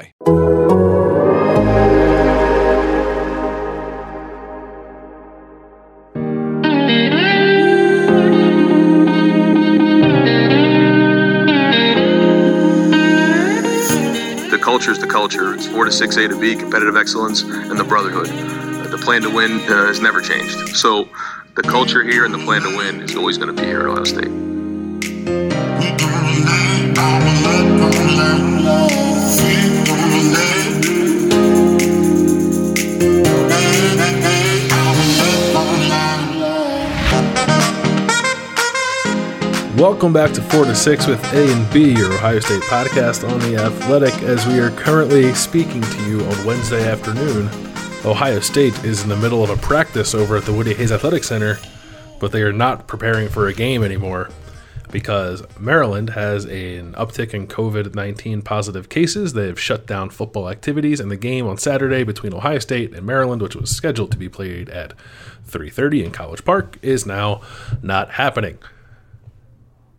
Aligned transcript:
The 0.00 0.06
culture 14.62 14.90
is 14.90 14.98
the 14.98 15.06
culture. 15.06 15.54
It's 15.54 15.66
4 15.66 15.84
to 15.84 15.92
6 15.92 16.16
A 16.16 16.28
to 16.28 16.40
B, 16.40 16.56
competitive 16.56 16.96
excellence, 16.96 17.42
and 17.42 17.78
the 17.78 17.84
brotherhood. 17.84 18.26
The 18.90 18.98
plan 18.98 19.22
to 19.22 19.30
win 19.30 19.60
uh, 19.60 19.86
has 19.86 20.00
never 20.00 20.20
changed. 20.20 20.76
So 20.76 21.08
the 21.54 21.62
culture 21.62 22.02
here 22.02 22.24
and 22.24 22.34
the 22.34 22.38
plan 22.38 22.62
to 22.62 22.76
win 22.76 23.02
is 23.02 23.14
always 23.16 23.38
going 23.38 23.54
to 23.54 23.62
be 23.62 23.68
here 23.68 23.80
at 23.80 23.86
Ohio 23.86 24.04
State. 24.04 24.30
Welcome 39.80 40.12
back 40.12 40.32
to 40.32 40.42
4 40.42 40.66
to 40.66 40.76
6 40.76 41.06
with 41.06 41.24
A 41.32 41.50
and 41.50 41.72
B, 41.72 41.94
your 41.94 42.12
Ohio 42.12 42.38
State 42.38 42.60
podcast 42.64 43.26
on 43.26 43.38
the 43.38 43.56
Athletic. 43.56 44.12
As 44.24 44.46
we 44.46 44.58
are 44.58 44.70
currently 44.72 45.32
speaking 45.32 45.80
to 45.80 46.04
you 46.06 46.20
on 46.22 46.44
Wednesday 46.44 46.86
afternoon, 46.86 47.48
Ohio 48.04 48.40
State 48.40 48.74
is 48.84 49.02
in 49.02 49.08
the 49.08 49.16
middle 49.16 49.42
of 49.42 49.48
a 49.48 49.56
practice 49.56 50.14
over 50.14 50.36
at 50.36 50.44
the 50.44 50.52
Woody 50.52 50.74
Hayes 50.74 50.92
Athletic 50.92 51.24
Center, 51.24 51.58
but 52.18 52.30
they 52.30 52.42
are 52.42 52.52
not 52.52 52.88
preparing 52.88 53.30
for 53.30 53.48
a 53.48 53.54
game 53.54 53.82
anymore 53.82 54.28
because 54.90 55.42
Maryland 55.58 56.10
has 56.10 56.44
an 56.44 56.92
uptick 56.92 57.32
in 57.32 57.46
COVID 57.46 57.94
19 57.94 58.42
positive 58.42 58.90
cases. 58.90 59.32
They 59.32 59.46
have 59.46 59.58
shut 59.58 59.86
down 59.86 60.10
football 60.10 60.50
activities, 60.50 61.00
and 61.00 61.10
the 61.10 61.16
game 61.16 61.46
on 61.46 61.56
Saturday 61.56 62.04
between 62.04 62.34
Ohio 62.34 62.58
State 62.58 62.92
and 62.92 63.06
Maryland, 63.06 63.40
which 63.40 63.56
was 63.56 63.74
scheduled 63.74 64.12
to 64.12 64.18
be 64.18 64.28
played 64.28 64.68
at 64.68 64.92
3:30 65.48 66.04
in 66.04 66.10
College 66.10 66.44
Park, 66.44 66.76
is 66.82 67.06
now 67.06 67.40
not 67.80 68.10
happening. 68.10 68.58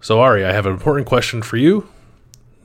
So, 0.01 0.19
Ari, 0.19 0.43
I 0.43 0.51
have 0.51 0.65
an 0.65 0.73
important 0.73 1.07
question 1.07 1.41
for 1.41 1.57
you. 1.57 1.87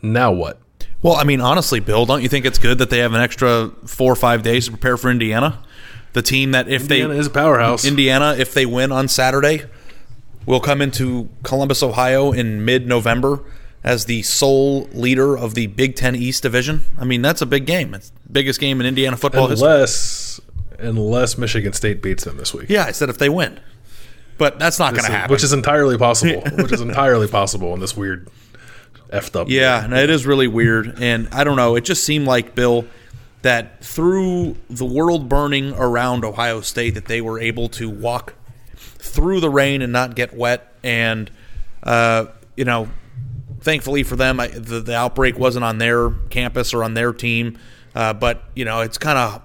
Now 0.03 0.33
what? 0.33 0.59
Well, 1.03 1.15
I 1.15 1.25
mean, 1.25 1.41
honestly, 1.41 1.81
Bill, 1.81 2.07
don't 2.07 2.23
you 2.23 2.29
think 2.29 2.47
it's 2.47 2.59
good 2.59 2.79
that 2.79 2.91
they 2.91 2.99
have 2.99 3.13
an 3.13 3.21
extra 3.21 3.71
four 3.85 4.11
or 4.11 4.17
five 4.17 4.43
days 4.43 4.65
to 4.65 4.73
prepare 4.73 4.97
for 4.97 5.11
Indiana? 5.11 5.63
The 6.15 6.23
team 6.23 6.53
that 6.53 6.69
if 6.69 6.83
Indiana 6.83 7.15
they 7.15 7.21
is 7.21 7.27
a 7.27 7.31
powerhouse. 7.31 7.85
Indiana, 7.85 8.35
if 8.39 8.55
they 8.55 8.65
win 8.65 8.91
on 8.91 9.07
Saturday, 9.07 9.65
will 10.47 10.61
come 10.61 10.81
into 10.81 11.29
Columbus, 11.43 11.83
Ohio 11.83 12.33
in 12.33 12.65
mid-November 12.65 13.45
as 13.85 14.07
the 14.07 14.23
sole 14.23 14.85
leader 14.93 15.37
of 15.37 15.55
the 15.55 15.67
Big 15.67 15.95
Ten 15.95 16.17
East 16.17 16.43
Division. 16.43 16.85
I 16.99 17.05
mean, 17.05 17.21
that's 17.23 17.43
a 17.43 17.47
big 17.47 17.67
game. 17.67 17.95
It's 17.95 18.11
the 18.11 18.33
biggest 18.33 18.59
game 18.59 18.81
in 18.81 18.87
Indiana 18.87 19.17
football 19.17 19.49
history. 19.49 19.69
unless 19.69 20.41
unless 20.79 21.39
Michigan 21.39 21.73
State 21.73 22.03
beats 22.03 22.25
them 22.25 22.37
this 22.37 22.53
week. 22.55 22.69
Yeah, 22.69 22.85
I 22.85 22.93
said 22.93 23.09
if 23.09 23.19
they 23.19 23.29
win, 23.29 23.61
but 24.39 24.59
that's 24.59 24.79
not 24.79 24.93
going 24.95 25.05
to 25.05 25.13
happen. 25.13 25.33
Which 25.33 25.45
is 25.45 25.53
entirely 25.53 25.99
possible. 25.99 26.43
which 26.57 26.73
is 26.73 26.81
entirely 26.81 27.29
possible 27.29 27.75
in 27.75 27.81
this 27.81 27.97
weird 27.97 28.29
effed 29.11 29.39
up. 29.39 29.49
Yeah, 29.49 29.85
and 29.85 29.95
it 29.95 30.11
is 30.11 30.27
really 30.27 30.49
weird. 30.49 31.03
And 31.03 31.29
I 31.33 31.45
don't 31.45 31.57
know. 31.57 31.77
It 31.77 31.85
just 31.85 32.05
seemed 32.05 32.27
like 32.27 32.55
Bill 32.55 32.87
that 33.43 33.85
through 33.85 34.57
the 34.69 34.85
world 34.85 35.29
burning 35.29 35.73
around 35.73 36.25
Ohio 36.25 36.61
State, 36.61 36.95
that 36.95 37.07
they 37.07 37.21
were 37.21 37.39
able 37.39 37.69
to 37.69 37.89
walk 37.89 38.35
through 38.75 39.41
the 39.41 39.51
rain 39.51 39.83
and 39.83 39.93
not 39.93 40.17
get 40.17 40.35
wet. 40.35 40.73
And 40.83 41.31
uh, 41.83 42.27
you 42.57 42.65
know, 42.65 42.89
thankfully 43.61 44.03
for 44.03 44.17
them, 44.17 44.41
I, 44.41 44.49
the, 44.49 44.81
the 44.81 44.97
outbreak 44.97 45.39
wasn't 45.39 45.65
on 45.65 45.79
their 45.79 46.11
campus 46.31 46.75
or 46.75 46.83
on 46.83 46.95
their 46.95 47.13
team. 47.13 47.59
Uh, 47.95 48.13
but 48.13 48.43
you 48.55 48.65
know, 48.65 48.81
it's 48.81 48.99
kind 48.99 49.19
of 49.19 49.43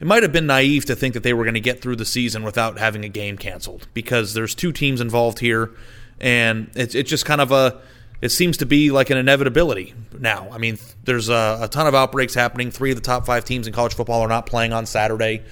it 0.00 0.06
might 0.06 0.22
have 0.22 0.32
been 0.32 0.46
naive 0.46 0.84
to 0.86 0.96
think 0.96 1.14
that 1.14 1.22
they 1.22 1.32
were 1.32 1.44
going 1.44 1.54
to 1.54 1.60
get 1.60 1.80
through 1.80 1.96
the 1.96 2.04
season 2.04 2.42
without 2.42 2.78
having 2.78 3.04
a 3.04 3.08
game 3.08 3.38
canceled 3.38 3.88
because 3.94 4.34
there's 4.34 4.54
two 4.54 4.72
teams 4.72 5.00
involved 5.00 5.38
here, 5.38 5.70
and 6.20 6.70
it's 6.74 6.94
it's 6.94 7.08
just 7.08 7.24
kind 7.24 7.40
of 7.40 7.52
a 7.52 7.80
it 8.20 8.30
seems 8.30 8.56
to 8.58 8.66
be 8.66 8.90
like 8.90 9.10
an 9.10 9.18
inevitability 9.18 9.94
now. 10.18 10.48
I 10.50 10.58
mean, 10.58 10.78
there's 11.04 11.28
a, 11.28 11.58
a 11.62 11.68
ton 11.68 11.86
of 11.86 11.94
outbreaks 11.94 12.34
happening. 12.34 12.70
Three 12.70 12.90
of 12.90 12.96
the 12.96 13.02
top 13.02 13.26
five 13.26 13.44
teams 13.44 13.66
in 13.66 13.72
college 13.72 13.94
football 13.94 14.22
are 14.22 14.28
not 14.28 14.46
playing 14.46 14.72
on 14.72 14.86
Saturday, 14.86 15.42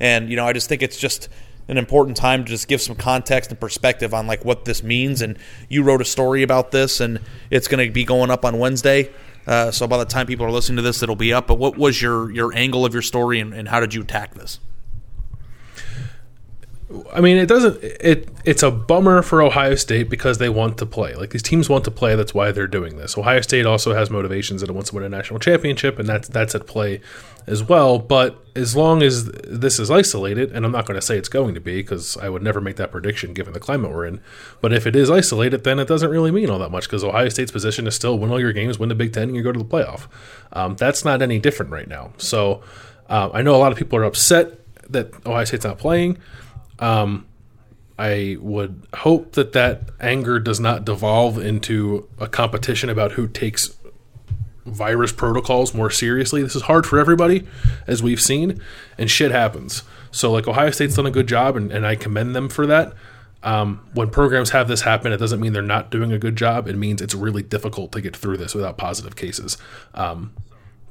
and 0.00 0.28
you 0.28 0.36
know 0.36 0.46
I 0.46 0.52
just 0.52 0.68
think 0.68 0.82
it's 0.82 0.98
just 0.98 1.28
an 1.68 1.78
important 1.78 2.16
time 2.16 2.44
to 2.44 2.50
just 2.50 2.68
give 2.68 2.82
some 2.82 2.94
context 2.94 3.50
and 3.50 3.58
perspective 3.58 4.12
on 4.12 4.26
like 4.26 4.44
what 4.44 4.66
this 4.66 4.82
means. 4.82 5.22
And 5.22 5.38
you 5.68 5.82
wrote 5.82 6.02
a 6.02 6.04
story 6.04 6.42
about 6.42 6.70
this, 6.72 7.00
and 7.00 7.20
it's 7.50 7.68
going 7.68 7.86
to 7.86 7.92
be 7.92 8.04
going 8.04 8.30
up 8.30 8.44
on 8.44 8.58
Wednesday. 8.58 9.10
Uh, 9.46 9.70
so 9.70 9.86
by 9.86 9.98
the 9.98 10.04
time 10.04 10.26
people 10.26 10.46
are 10.46 10.50
listening 10.50 10.76
to 10.76 10.82
this, 10.82 11.02
it'll 11.02 11.16
be 11.16 11.32
up. 11.32 11.46
But 11.46 11.58
what 11.58 11.76
was 11.76 12.00
your 12.00 12.30
your 12.30 12.54
angle 12.54 12.84
of 12.84 12.92
your 12.92 13.02
story, 13.02 13.40
and, 13.40 13.52
and 13.52 13.68
how 13.68 13.80
did 13.80 13.94
you 13.94 14.02
attack 14.02 14.34
this? 14.34 14.60
I 17.12 17.20
mean, 17.20 17.36
it 17.36 17.46
doesn't. 17.46 17.82
It 17.82 18.28
it's 18.44 18.62
a 18.62 18.70
bummer 18.70 19.22
for 19.22 19.42
Ohio 19.42 19.74
State 19.74 20.08
because 20.08 20.38
they 20.38 20.48
want 20.48 20.78
to 20.78 20.86
play. 20.86 21.14
Like 21.14 21.30
these 21.30 21.42
teams 21.42 21.68
want 21.68 21.84
to 21.84 21.90
play. 21.90 22.14
That's 22.14 22.34
why 22.34 22.52
they're 22.52 22.66
doing 22.66 22.96
this. 22.96 23.18
Ohio 23.18 23.40
State 23.40 23.66
also 23.66 23.94
has 23.94 24.10
motivations 24.10 24.60
that 24.60 24.70
it 24.70 24.74
wants 24.74 24.90
to 24.90 24.96
win 24.96 25.04
a 25.04 25.08
national 25.08 25.40
championship, 25.40 25.98
and 25.98 26.08
that's 26.08 26.28
that's 26.28 26.54
at 26.54 26.66
play 26.66 27.00
as 27.46 27.62
well. 27.62 27.98
But 27.98 28.44
as 28.56 28.76
long 28.76 29.02
as 29.02 29.26
this 29.26 29.78
is 29.78 29.90
isolated, 29.90 30.52
and 30.52 30.64
I'm 30.64 30.72
not 30.72 30.86
going 30.86 30.98
to 30.98 31.04
say 31.04 31.18
it's 31.18 31.28
going 31.28 31.54
to 31.54 31.60
be 31.60 31.76
because 31.76 32.16
I 32.16 32.28
would 32.28 32.42
never 32.42 32.60
make 32.60 32.76
that 32.76 32.92
prediction 32.92 33.34
given 33.34 33.52
the 33.52 33.60
climate 33.60 33.90
we're 33.90 34.06
in. 34.06 34.20
But 34.60 34.72
if 34.72 34.86
it 34.86 34.94
is 34.94 35.10
isolated, 35.10 35.64
then 35.64 35.78
it 35.78 35.88
doesn't 35.88 36.10
really 36.10 36.30
mean 36.30 36.50
all 36.50 36.58
that 36.60 36.70
much 36.70 36.84
because 36.84 37.02
Ohio 37.02 37.28
State's 37.28 37.52
position 37.52 37.86
is 37.86 37.94
still 37.94 38.18
win 38.18 38.30
all 38.30 38.40
your 38.40 38.52
games, 38.52 38.78
win 38.78 38.88
the 38.88 38.94
Big 38.94 39.12
Ten, 39.12 39.24
and 39.24 39.36
you 39.36 39.42
go 39.42 39.52
to 39.52 39.58
the 39.58 39.64
playoff. 39.64 40.06
Um, 40.52 40.76
that's 40.76 41.04
not 41.04 41.22
any 41.22 41.38
different 41.38 41.72
right 41.72 41.88
now. 41.88 42.12
So 42.18 42.62
uh, 43.08 43.30
I 43.32 43.42
know 43.42 43.54
a 43.54 43.58
lot 43.58 43.72
of 43.72 43.78
people 43.78 43.98
are 43.98 44.04
upset 44.04 44.60
that 44.90 45.12
Ohio 45.26 45.44
State's 45.44 45.64
not 45.64 45.78
playing. 45.78 46.18
Um, 46.78 47.26
I 47.98 48.36
would 48.40 48.86
hope 48.94 49.32
that 49.32 49.52
that 49.52 49.90
anger 50.00 50.40
does 50.40 50.58
not 50.58 50.84
devolve 50.84 51.38
into 51.38 52.08
a 52.18 52.26
competition 52.26 52.90
about 52.90 53.12
who 53.12 53.28
takes 53.28 53.76
virus 54.66 55.12
protocols 55.12 55.74
more 55.74 55.90
seriously. 55.90 56.42
This 56.42 56.56
is 56.56 56.62
hard 56.62 56.86
for 56.86 56.98
everybody, 56.98 57.46
as 57.86 58.02
we've 58.02 58.20
seen, 58.20 58.60
and 58.98 59.10
shit 59.10 59.30
happens. 59.30 59.82
So, 60.10 60.32
like, 60.32 60.46
Ohio 60.46 60.70
State's 60.70 60.96
done 60.96 61.06
a 61.06 61.10
good 61.10 61.26
job, 61.26 61.56
and, 61.56 61.72
and 61.72 61.86
I 61.86 61.96
commend 61.96 62.34
them 62.34 62.48
for 62.48 62.66
that. 62.66 62.92
Um, 63.42 63.86
when 63.92 64.10
programs 64.10 64.50
have 64.50 64.68
this 64.68 64.82
happen, 64.82 65.12
it 65.12 65.18
doesn't 65.18 65.40
mean 65.40 65.52
they're 65.52 65.62
not 65.62 65.90
doing 65.90 66.12
a 66.12 66.18
good 66.18 66.36
job. 66.36 66.66
It 66.66 66.76
means 66.76 67.02
it's 67.02 67.14
really 67.14 67.42
difficult 67.42 67.92
to 67.92 68.00
get 68.00 68.16
through 68.16 68.38
this 68.38 68.54
without 68.54 68.78
positive 68.78 69.16
cases. 69.16 69.58
Um, 69.92 70.32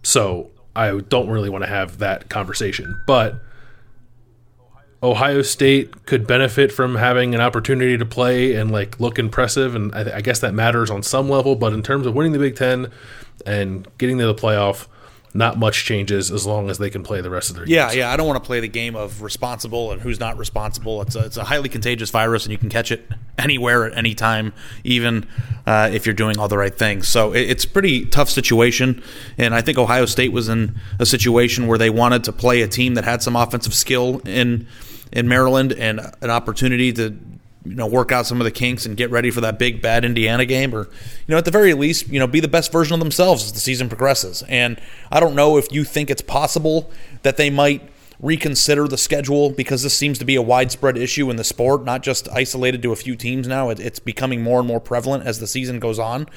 so, 0.04 0.52
I 0.76 1.00
don't 1.00 1.30
really 1.30 1.50
want 1.50 1.64
to 1.64 1.70
have 1.70 2.00
that 2.00 2.30
conversation. 2.30 3.02
But 3.08 3.42
Ohio 5.04 5.42
State 5.42 6.06
could 6.06 6.26
benefit 6.26 6.72
from 6.72 6.96
having 6.96 7.36
an 7.36 7.42
opportunity 7.42 7.98
to 7.98 8.06
play 8.06 8.56
and 8.56 8.72
like 8.72 9.00
look 9.02 9.20
impressive, 9.20 9.76
and 9.76 9.94
I, 9.94 10.18
I, 10.18 10.22
guess 10.22 10.40
that 10.40 10.54
matters 10.54 10.90
on 10.90 11.04
some 11.04 11.30
level. 11.30 11.56
But 11.58 11.74
in 11.74 11.84
terms 11.84 12.08
of 12.08 12.16
winning 12.16 12.32
the 12.32 12.40
Big 12.40 12.56
Ten 12.56 12.90
and 13.46 13.86
getting 13.98 14.18
to 14.20 14.26
the 14.26 14.34
playoff, 14.34 14.88
not 15.34 15.58
much 15.58 15.84
changes 15.84 16.32
as 16.32 16.46
long 16.46 16.70
as 16.70 16.78
they 16.78 16.90
can 16.90 17.04
play 17.04 17.20
the 17.20 17.30
rest 17.30 17.50
of 17.50 17.56
their 17.56 17.66
yeah 17.66 17.88
games. 17.88 17.98
yeah 17.98 18.12
i 18.12 18.18
don't 18.18 18.28
want 18.28 18.42
to 18.42 18.46
play 18.46 18.60
the 18.60 18.68
game 18.68 18.96
of 18.96 19.24
responsible 19.24 19.92
and 19.92 20.02
who's 20.02 20.20
not 20.20 20.38
responsible 20.38 21.02
it's 21.02 21.16
a, 21.16 21.26
it's 21.26 21.38
a 21.38 21.44
highly 21.44 21.68
contagious 21.68 22.12
virus 22.12 22.46
and 22.46 22.52
you 22.52 22.58
can 22.58 22.70
catch 22.70 22.92
it 22.92 23.10
anywhere 23.38 23.86
at 23.86 23.98
any 23.98 24.14
time 24.14 24.54
even 24.84 25.26
uh, 25.66 25.90
if 25.92 26.06
you're 26.06 26.14
doing 26.14 26.38
all 26.38 26.48
the 26.48 26.58
right 26.58 26.78
things 26.78 27.08
so 27.08 27.34
it, 27.34 27.50
it's 27.50 27.64
a 27.64 27.68
pretty 27.68 28.06
tough 28.06 28.30
situation 28.30 29.02
and 29.38 29.56
i 29.56 29.62
think 29.62 29.78
ohio 29.78 30.06
state 30.06 30.32
was 30.32 30.50
in 30.50 30.76
a 31.00 31.06
situation 31.06 31.66
where 31.66 31.80
they 31.80 31.90
wanted 31.90 32.24
to 32.24 32.32
play 32.32 32.62
a 32.62 32.68
team 32.68 32.94
that 32.94 33.04
had 33.04 33.24
some 33.24 33.36
offensive 33.36 33.74
skill 33.74 34.22
in 34.26 34.68
in 35.14 35.28
maryland 35.28 35.72
and 35.72 36.02
an 36.22 36.30
opportunity 36.30 36.92
to 36.92 37.18
you 37.66 37.76
know 37.76 37.88
work 37.88 38.12
out 38.12 38.26
some 38.26 38.42
of 38.42 38.46
the 38.46 38.52
kinks 38.52 38.86
and 38.86 38.98
get 38.98 39.10
ready 39.10 39.32
for 39.32 39.42
that 39.42 39.58
big 39.58 39.82
bad 39.82 40.04
Indiana 40.04 40.46
game, 40.46 40.74
or 40.76 40.84
you 40.84 41.30
know 41.30 41.38
at 41.38 41.46
the 41.46 41.52
very 41.52 41.74
least 41.74 42.10
you 42.10 42.20
know 42.20 42.28
be 42.28 42.40
the 42.40 42.48
best 42.48 42.72
version 42.72 42.94
of 42.94 43.00
themselves 43.00 43.44
as 43.46 43.54
the 43.54 43.60
season 43.60 43.90
progresses. 43.90 44.44
And 44.48 44.80
I 45.12 45.20
don't 45.20 45.36
know 45.36 45.58
if 45.58 45.72
you 45.72 45.84
think 45.84 46.10
it's 46.10 46.22
possible 46.22 46.92
that 47.24 47.38
they 47.38 47.50
might 47.50 47.90
reconsider 48.20 48.88
the 48.88 48.98
schedule 48.98 49.50
because 49.50 49.84
this 49.84 49.98
seems 49.98 50.18
to 50.20 50.26
be 50.26 50.36
a 50.36 50.42
widespread 50.42 50.98
issue 50.98 51.30
in 51.30 51.36
the 51.36 51.44
sport, 51.44 51.84
not 51.84 52.04
just 52.04 52.30
isolated 52.30 52.82
to 52.82 52.92
a 52.92 52.96
few 52.96 53.16
teams 53.16 53.48
now. 53.48 53.70
it's 53.70 54.00
becoming 54.00 54.42
more 54.42 54.60
and 54.60 54.68
more 54.68 54.80
prevalent 54.80 55.26
as 55.26 55.40
the 55.40 55.48
season 55.48 55.80
goes 55.80 56.00
on. 56.00 56.28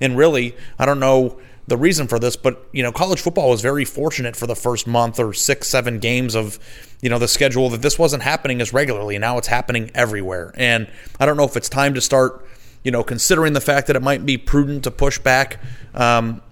And 0.00 0.16
really, 0.16 0.54
I 0.78 0.86
don't 0.86 1.00
know 1.00 1.38
the 1.66 1.76
reason 1.76 2.06
for 2.08 2.18
this, 2.18 2.36
but 2.36 2.68
you 2.72 2.82
know, 2.82 2.92
college 2.92 3.20
football 3.20 3.50
was 3.50 3.62
very 3.62 3.84
fortunate 3.84 4.36
for 4.36 4.46
the 4.46 4.56
first 4.56 4.86
month 4.86 5.18
or 5.18 5.32
six, 5.32 5.68
seven 5.68 5.98
games 5.98 6.34
of 6.34 6.58
you 7.00 7.08
know 7.08 7.18
the 7.18 7.28
schedule 7.28 7.70
that 7.70 7.82
this 7.82 7.98
wasn't 7.98 8.22
happening 8.22 8.60
as 8.60 8.72
regularly. 8.72 9.18
Now 9.18 9.38
it's 9.38 9.48
happening 9.48 9.90
everywhere, 9.94 10.52
and 10.56 10.90
I 11.18 11.26
don't 11.26 11.36
know 11.36 11.44
if 11.44 11.56
it's 11.56 11.68
time 11.68 11.94
to 11.94 12.00
start, 12.00 12.46
you 12.82 12.90
know, 12.90 13.02
considering 13.02 13.54
the 13.54 13.60
fact 13.60 13.86
that 13.86 13.96
it 13.96 14.02
might 14.02 14.26
be 14.26 14.36
prudent 14.36 14.84
to 14.84 14.90
push 14.90 15.18
back. 15.18 15.60
Um, 15.94 16.42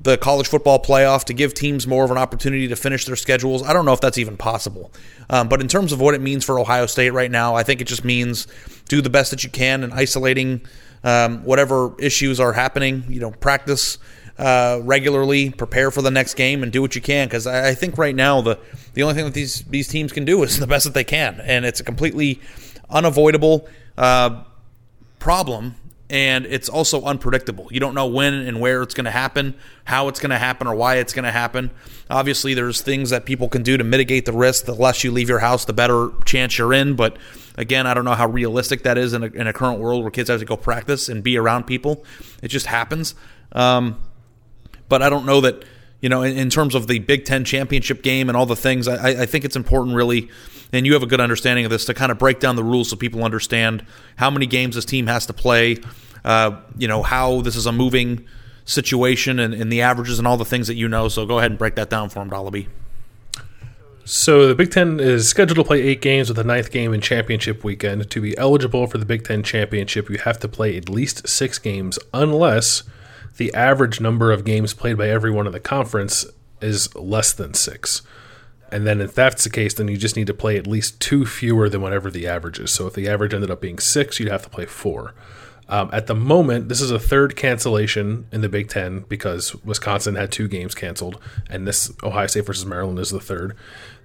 the 0.00 0.18
college 0.18 0.48
football 0.48 0.82
playoff 0.82 1.22
to 1.24 1.32
give 1.32 1.54
teams 1.54 1.86
more 1.86 2.04
of 2.04 2.10
an 2.10 2.18
opportunity 2.18 2.66
to 2.66 2.74
finish 2.74 3.04
their 3.04 3.14
schedules. 3.14 3.62
I 3.62 3.72
don't 3.72 3.84
know 3.84 3.92
if 3.92 4.00
that's 4.00 4.18
even 4.18 4.36
possible. 4.36 4.90
Um, 5.30 5.48
but 5.48 5.60
in 5.60 5.68
terms 5.68 5.92
of 5.92 6.00
what 6.00 6.14
it 6.14 6.20
means 6.20 6.44
for 6.44 6.58
Ohio 6.58 6.86
State 6.86 7.10
right 7.10 7.30
now, 7.30 7.54
I 7.54 7.62
think 7.62 7.80
it 7.80 7.86
just 7.86 8.04
means 8.04 8.48
do 8.88 9.00
the 9.00 9.10
best 9.10 9.30
that 9.30 9.44
you 9.44 9.50
can 9.50 9.84
in 9.84 9.92
isolating 9.92 10.62
um, 11.04 11.44
whatever 11.44 11.94
issues 12.00 12.40
are 12.40 12.52
happening. 12.52 13.04
You 13.08 13.20
know, 13.20 13.30
practice 13.30 13.98
uh, 14.38 14.80
regularly, 14.82 15.50
prepare 15.50 15.90
for 15.90 16.02
the 16.02 16.10
next 16.10 16.34
game, 16.34 16.62
and 16.62 16.72
do 16.72 16.80
what 16.80 16.94
you 16.94 17.00
can. 17.00 17.28
Because 17.28 17.46
I, 17.46 17.68
I, 17.68 17.74
think 17.74 17.98
right 17.98 18.14
now 18.14 18.40
the 18.40 18.58
the 18.94 19.02
only 19.02 19.14
thing 19.14 19.24
that 19.24 19.34
these 19.34 19.62
these 19.64 19.88
teams 19.88 20.12
can 20.12 20.24
do 20.24 20.42
is 20.42 20.58
the 20.60 20.66
best 20.66 20.84
that 20.84 20.94
they 20.94 21.04
can, 21.04 21.40
and 21.40 21.64
it's 21.64 21.80
a 21.80 21.84
completely 21.84 22.40
unavoidable 22.90 23.68
uh, 23.96 24.42
problem. 25.18 25.76
And 26.10 26.44
it's 26.44 26.68
also 26.68 27.04
unpredictable. 27.04 27.68
You 27.70 27.80
don't 27.80 27.94
know 27.94 28.06
when 28.06 28.34
and 28.34 28.60
where 28.60 28.82
it's 28.82 28.92
going 28.92 29.06
to 29.06 29.10
happen, 29.10 29.54
how 29.84 30.08
it's 30.08 30.20
going 30.20 30.28
to 30.28 30.36
happen, 30.36 30.66
or 30.66 30.74
why 30.74 30.96
it's 30.96 31.14
going 31.14 31.24
to 31.24 31.30
happen. 31.30 31.70
Obviously, 32.10 32.52
there's 32.52 32.82
things 32.82 33.08
that 33.08 33.24
people 33.24 33.48
can 33.48 33.62
do 33.62 33.78
to 33.78 33.84
mitigate 33.84 34.26
the 34.26 34.32
risk. 34.32 34.66
The 34.66 34.74
less 34.74 35.04
you 35.04 35.10
leave 35.10 35.30
your 35.30 35.38
house, 35.38 35.64
the 35.64 35.72
better 35.72 36.10
chance 36.26 36.58
you're 36.58 36.74
in. 36.74 36.96
But 36.96 37.16
again, 37.56 37.86
I 37.86 37.94
don't 37.94 38.04
know 38.04 38.12
how 38.12 38.28
realistic 38.28 38.82
that 38.82 38.98
is 38.98 39.14
in 39.14 39.22
a, 39.22 39.26
in 39.26 39.46
a 39.46 39.54
current 39.54 39.80
world 39.80 40.02
where 40.02 40.10
kids 40.10 40.28
have 40.28 40.40
to 40.40 40.44
go 40.44 40.54
practice 40.54 41.08
and 41.08 41.22
be 41.22 41.38
around 41.38 41.64
people. 41.64 42.04
It 42.42 42.48
just 42.48 42.66
happens. 42.66 43.14
Um, 43.52 43.98
but 44.92 45.00
I 45.00 45.08
don't 45.08 45.24
know 45.24 45.40
that 45.40 45.64
you 46.02 46.10
know 46.10 46.20
in, 46.20 46.36
in, 46.36 46.50
terms 46.50 46.74
of 46.74 46.86
the 46.86 46.98
Big 46.98 47.24
Ten 47.24 47.46
championship 47.46 48.02
game 48.02 48.28
and 48.28 48.36
all 48.36 48.44
the 48.44 48.54
things. 48.54 48.86
I, 48.86 49.22
I 49.22 49.24
think 49.24 49.46
it's 49.46 49.56
important, 49.56 49.96
really, 49.96 50.28
and 50.70 50.84
you 50.84 50.92
have 50.92 51.02
a 51.02 51.06
good 51.06 51.18
understanding 51.18 51.64
of 51.64 51.70
this 51.70 51.86
to 51.86 51.94
kind 51.94 52.12
of 52.12 52.18
break 52.18 52.40
down 52.40 52.56
the 52.56 52.62
rules 52.62 52.90
so 52.90 52.96
people 52.96 53.24
understand 53.24 53.86
how 54.16 54.30
many 54.30 54.44
games 54.44 54.74
this 54.74 54.84
team 54.84 55.06
has 55.06 55.24
to 55.26 55.32
play. 55.32 55.78
Uh, 56.26 56.60
you 56.76 56.86
know 56.86 57.02
how 57.02 57.40
this 57.40 57.56
is 57.56 57.64
a 57.64 57.72
moving 57.72 58.26
situation 58.66 59.38
and, 59.38 59.54
and, 59.54 59.72
the 59.72 59.80
averages 59.80 60.18
and 60.18 60.28
all 60.28 60.36
the 60.36 60.44
things 60.44 60.66
that 60.66 60.74
you 60.74 60.88
know. 60.88 61.08
So 61.08 61.24
go 61.24 61.38
ahead 61.38 61.52
and 61.52 61.58
break 61.58 61.76
that 61.76 61.88
down 61.88 62.10
for 62.10 62.20
him, 62.20 62.28
Dollaby. 62.28 62.68
So 64.04 64.46
the 64.46 64.54
Big 64.54 64.72
Ten 64.72 65.00
is 65.00 65.26
scheduled 65.26 65.56
to 65.56 65.64
play 65.64 65.80
eight 65.80 66.02
games 66.02 66.28
with 66.28 66.36
the 66.36 66.44
ninth 66.44 66.70
game 66.70 66.92
in 66.92 67.00
championship 67.00 67.64
weekend. 67.64 68.10
To 68.10 68.20
be 68.20 68.36
eligible 68.36 68.86
for 68.86 68.98
the 68.98 69.06
Big 69.06 69.24
Ten 69.24 69.42
championship, 69.42 70.10
you 70.10 70.18
have 70.18 70.38
to 70.40 70.48
play 70.48 70.76
at 70.76 70.90
least 70.90 71.26
six 71.26 71.58
games, 71.58 71.98
unless 72.12 72.82
the 73.36 73.52
average 73.54 74.00
number 74.00 74.30
of 74.30 74.44
games 74.44 74.74
played 74.74 74.98
by 74.98 75.08
everyone 75.08 75.46
in 75.46 75.52
the 75.52 75.60
conference 75.60 76.26
is 76.60 76.94
less 76.94 77.32
than 77.32 77.54
six. 77.54 78.02
And 78.70 78.86
then 78.86 79.00
if 79.00 79.14
that's 79.14 79.44
the 79.44 79.50
case, 79.50 79.74
then 79.74 79.88
you 79.88 79.98
just 79.98 80.16
need 80.16 80.28
to 80.28 80.34
play 80.34 80.56
at 80.56 80.66
least 80.66 80.98
two 81.00 81.26
fewer 81.26 81.68
than 81.68 81.82
whatever 81.82 82.10
the 82.10 82.26
average 82.26 82.58
is. 82.58 82.70
So 82.70 82.86
if 82.86 82.94
the 82.94 83.08
average 83.08 83.34
ended 83.34 83.50
up 83.50 83.60
being 83.60 83.78
six, 83.78 84.18
you'd 84.18 84.30
have 84.30 84.42
to 84.44 84.50
play 84.50 84.64
four. 84.64 85.14
Um, 85.68 85.90
at 85.92 86.06
the 86.06 86.14
moment, 86.14 86.68
this 86.68 86.80
is 86.80 86.90
a 86.90 86.98
third 86.98 87.36
cancellation 87.36 88.26
in 88.32 88.40
the 88.40 88.48
Big 88.48 88.68
Ten 88.68 89.00
because 89.08 89.54
Wisconsin 89.64 90.16
had 90.16 90.30
two 90.30 90.48
games 90.48 90.74
canceled, 90.74 91.20
and 91.48 91.66
this 91.66 91.90
Ohio 92.02 92.26
State 92.26 92.46
versus 92.46 92.66
Maryland 92.66 92.98
is 92.98 93.10
the 93.10 93.20
third. 93.20 93.56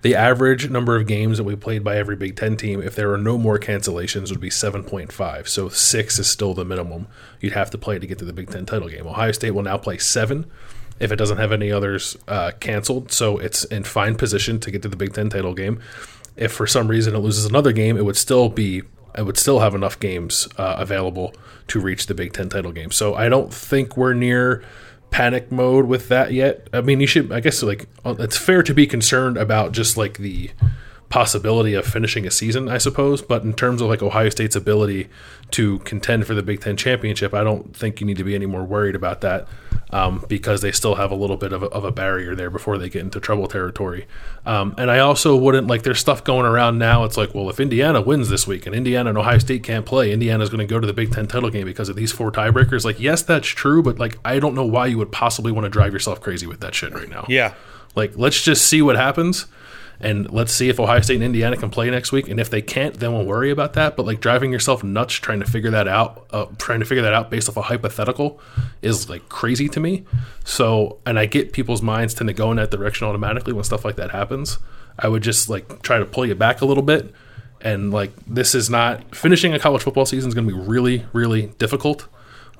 The 0.03 0.15
average 0.15 0.69
number 0.69 0.95
of 0.95 1.07
games 1.07 1.37
that 1.37 1.43
we 1.43 1.55
played 1.55 1.83
by 1.83 1.97
every 1.97 2.15
Big 2.15 2.35
Ten 2.35 2.55
team, 2.55 2.81
if 2.81 2.95
there 2.95 3.09
were 3.09 3.17
no 3.17 3.37
more 3.37 3.57
cancellations, 3.57 4.29
would 4.29 4.39
be 4.39 4.49
7.5. 4.49 5.47
So 5.47 5.69
six 5.69 6.19
is 6.19 6.29
still 6.29 6.53
the 6.53 6.63
minimum 6.63 7.07
you'd 7.41 7.53
have 7.53 7.71
to 7.71 7.77
play 7.77 7.97
to 7.97 8.07
get 8.07 8.19
to 8.19 8.25
the 8.25 8.33
Big 8.33 8.49
Ten 8.49 8.65
title 8.65 8.89
game. 8.89 9.07
Ohio 9.07 9.31
State 9.31 9.51
will 9.51 9.63
now 9.63 9.77
play 9.77 9.97
seven 9.97 10.45
if 10.99 11.11
it 11.11 11.15
doesn't 11.15 11.37
have 11.37 11.51
any 11.51 11.71
others 11.71 12.15
uh, 12.27 12.51
canceled. 12.59 13.11
So 13.11 13.37
it's 13.39 13.63
in 13.65 13.83
fine 13.83 14.15
position 14.15 14.59
to 14.61 14.71
get 14.71 14.83
to 14.83 14.89
the 14.89 14.95
Big 14.95 15.13
Ten 15.13 15.29
title 15.29 15.53
game. 15.53 15.79
If 16.35 16.51
for 16.51 16.67
some 16.67 16.87
reason 16.87 17.15
it 17.15 17.19
loses 17.19 17.45
another 17.45 17.71
game, 17.71 17.97
it 17.97 18.05
would 18.05 18.17
still 18.17 18.49
be 18.49 18.83
it 19.17 19.23
would 19.23 19.37
still 19.37 19.59
have 19.59 19.73
enough 19.75 19.99
games 19.99 20.47
uh, 20.57 20.75
available 20.77 21.33
to 21.67 21.79
reach 21.79 22.05
the 22.05 22.13
Big 22.13 22.33
Ten 22.33 22.49
title 22.49 22.71
game. 22.71 22.91
So 22.91 23.15
I 23.15 23.29
don't 23.29 23.53
think 23.53 23.97
we're 23.97 24.13
near 24.13 24.63
panic 25.09 25.51
mode 25.51 25.85
with 25.85 26.09
that 26.09 26.33
yet. 26.33 26.67
I 26.73 26.81
mean, 26.81 26.99
you 26.99 27.07
should, 27.07 27.31
I 27.31 27.39
guess, 27.39 27.63
like, 27.63 27.87
uh, 28.05 28.15
it's 28.19 28.37
fair 28.37 28.61
to 28.63 28.73
be 28.73 28.85
concerned 28.85 29.37
about 29.37 29.71
just 29.71 29.97
like 29.97 30.17
the 30.17 30.51
possibility 31.09 31.73
of 31.73 31.85
finishing 31.85 32.25
a 32.25 32.31
season, 32.31 32.67
I 32.67 32.77
suppose. 32.77 33.21
But 33.21 33.43
in 33.43 33.53
terms 33.53 33.81
of 33.81 33.87
like 33.87 34.01
Ohio 34.01 34.29
State's 34.29 34.55
ability 34.55 35.07
to 35.51 35.79
contend 35.79 36.27
for 36.27 36.33
the 36.33 36.43
Big 36.43 36.61
Ten 36.61 36.75
championship, 36.75 37.33
I 37.33 37.43
don't 37.43 37.75
think 37.75 38.01
you 38.01 38.07
need 38.07 38.17
to 38.17 38.23
be 38.23 38.35
any 38.35 38.45
more 38.45 38.63
worried 38.63 38.95
about 38.95 39.21
that 39.21 39.47
um, 39.91 40.25
because 40.27 40.61
they 40.61 40.73
still 40.73 40.95
have 40.95 41.11
a 41.11 41.15
little 41.15 41.37
bit 41.37 41.53
of 41.53 41.63
a, 41.63 41.67
of 41.67 41.85
a, 41.85 41.91
barrier 41.91 42.35
there 42.35 42.49
before 42.49 42.77
they 42.77 42.89
get 42.89 43.01
into 43.03 43.21
trouble 43.21 43.47
territory. 43.47 44.05
Um, 44.45 44.75
and 44.77 44.91
I 44.91 44.99
also 44.99 45.35
wouldn't 45.35 45.67
like 45.67 45.83
there's 45.83 45.99
stuff 45.99 46.23
going 46.23 46.45
around 46.45 46.77
now. 46.77 47.05
It's 47.05 47.15
like, 47.15 47.33
well, 47.33 47.49
if 47.49 47.59
Indiana 47.59 48.01
wins 48.01 48.27
this 48.27 48.45
week 48.45 48.65
and 48.65 48.75
Indiana 48.75 49.09
and 49.09 49.17
Ohio 49.17 49.37
State 49.37 49.63
can't 49.63 49.85
play, 49.85 50.11
Indiana's 50.11 50.49
going 50.49 50.59
to 50.59 50.71
go 50.71 50.79
to 50.79 50.85
the 50.87 50.93
Big 50.93 51.11
Ten 51.11 51.27
title 51.27 51.49
game 51.49 51.65
because 51.65 51.87
of 51.87 51.95
these 51.95 52.11
four 52.11 52.31
tiebreakers. 52.31 52.83
Like, 52.83 52.99
yes, 52.99 53.21
that's 53.21 53.47
true, 53.47 53.81
but 53.81 53.97
like, 53.97 54.17
I 54.25 54.39
don't 54.39 54.55
know 54.55 54.65
why 54.65 54.87
you 54.87 54.97
would 54.97 55.11
possibly 55.11 55.53
want 55.53 55.63
to 55.63 55.69
drive 55.69 55.93
yourself 55.93 56.19
crazy 56.19 56.47
with 56.47 56.59
that 56.59 56.75
shit 56.75 56.93
right 56.93 57.09
now. 57.09 57.25
Yeah. 57.29 57.53
Like, 57.95 58.17
let's 58.17 58.43
just 58.43 58.67
see 58.67 58.81
what 58.81 58.97
happens 58.97 59.45
and 59.99 60.31
let's 60.31 60.53
see 60.53 60.69
if 60.69 60.79
Ohio 60.79 61.01
State 61.01 61.15
and 61.15 61.23
Indiana 61.23 61.57
can 61.57 61.69
play 61.69 61.89
next 61.89 62.11
week. 62.11 62.27
And 62.27 62.39
if 62.39 62.49
they 62.49 62.61
can't, 62.61 62.93
then 62.99 63.13
we'll 63.13 63.25
worry 63.25 63.49
about 63.49 63.73
that. 63.73 63.95
But 63.95 64.05
like 64.05 64.19
driving 64.19 64.51
yourself 64.51 64.83
nuts 64.83 65.15
trying 65.15 65.39
to 65.39 65.45
figure 65.45 65.71
that 65.71 65.87
out, 65.87 66.27
uh, 66.31 66.45
trying 66.57 66.79
to 66.79 66.85
figure 66.85 67.01
that 67.03 67.13
out 67.13 67.31
based 67.31 67.49
off 67.49 67.57
a 67.57 67.63
hypothetical 67.63 68.39
is 68.81 69.09
like 69.09 69.27
crazy 69.29 69.67
to 69.69 69.79
me. 69.79 70.05
So, 70.43 70.99
and 71.05 71.17
I 71.17 71.25
get 71.25 71.51
people's 71.51 71.81
minds 71.81 72.13
tend 72.13 72.27
to 72.27 72.33
go 72.33 72.51
in 72.51 72.57
that 72.57 72.69
direction 72.69 73.07
automatically 73.07 73.53
when 73.53 73.63
stuff 73.63 73.83
like 73.83 73.95
that 73.95 74.11
happens. 74.11 74.59
I 74.99 75.07
would 75.07 75.23
just 75.23 75.49
like 75.49 75.81
try 75.81 75.97
to 75.97 76.05
pull 76.05 76.25
you 76.25 76.35
back 76.35 76.61
a 76.61 76.65
little 76.65 76.83
bit. 76.83 77.13
And 77.59 77.91
like, 77.91 78.11
this 78.27 78.53
is 78.53 78.69
not 78.69 79.15
finishing 79.15 79.51
a 79.53 79.59
college 79.59 79.81
football 79.81 80.05
season 80.05 80.27
is 80.27 80.35
going 80.35 80.47
to 80.47 80.53
be 80.53 80.59
really, 80.59 81.05
really 81.11 81.47
difficult. 81.57 82.07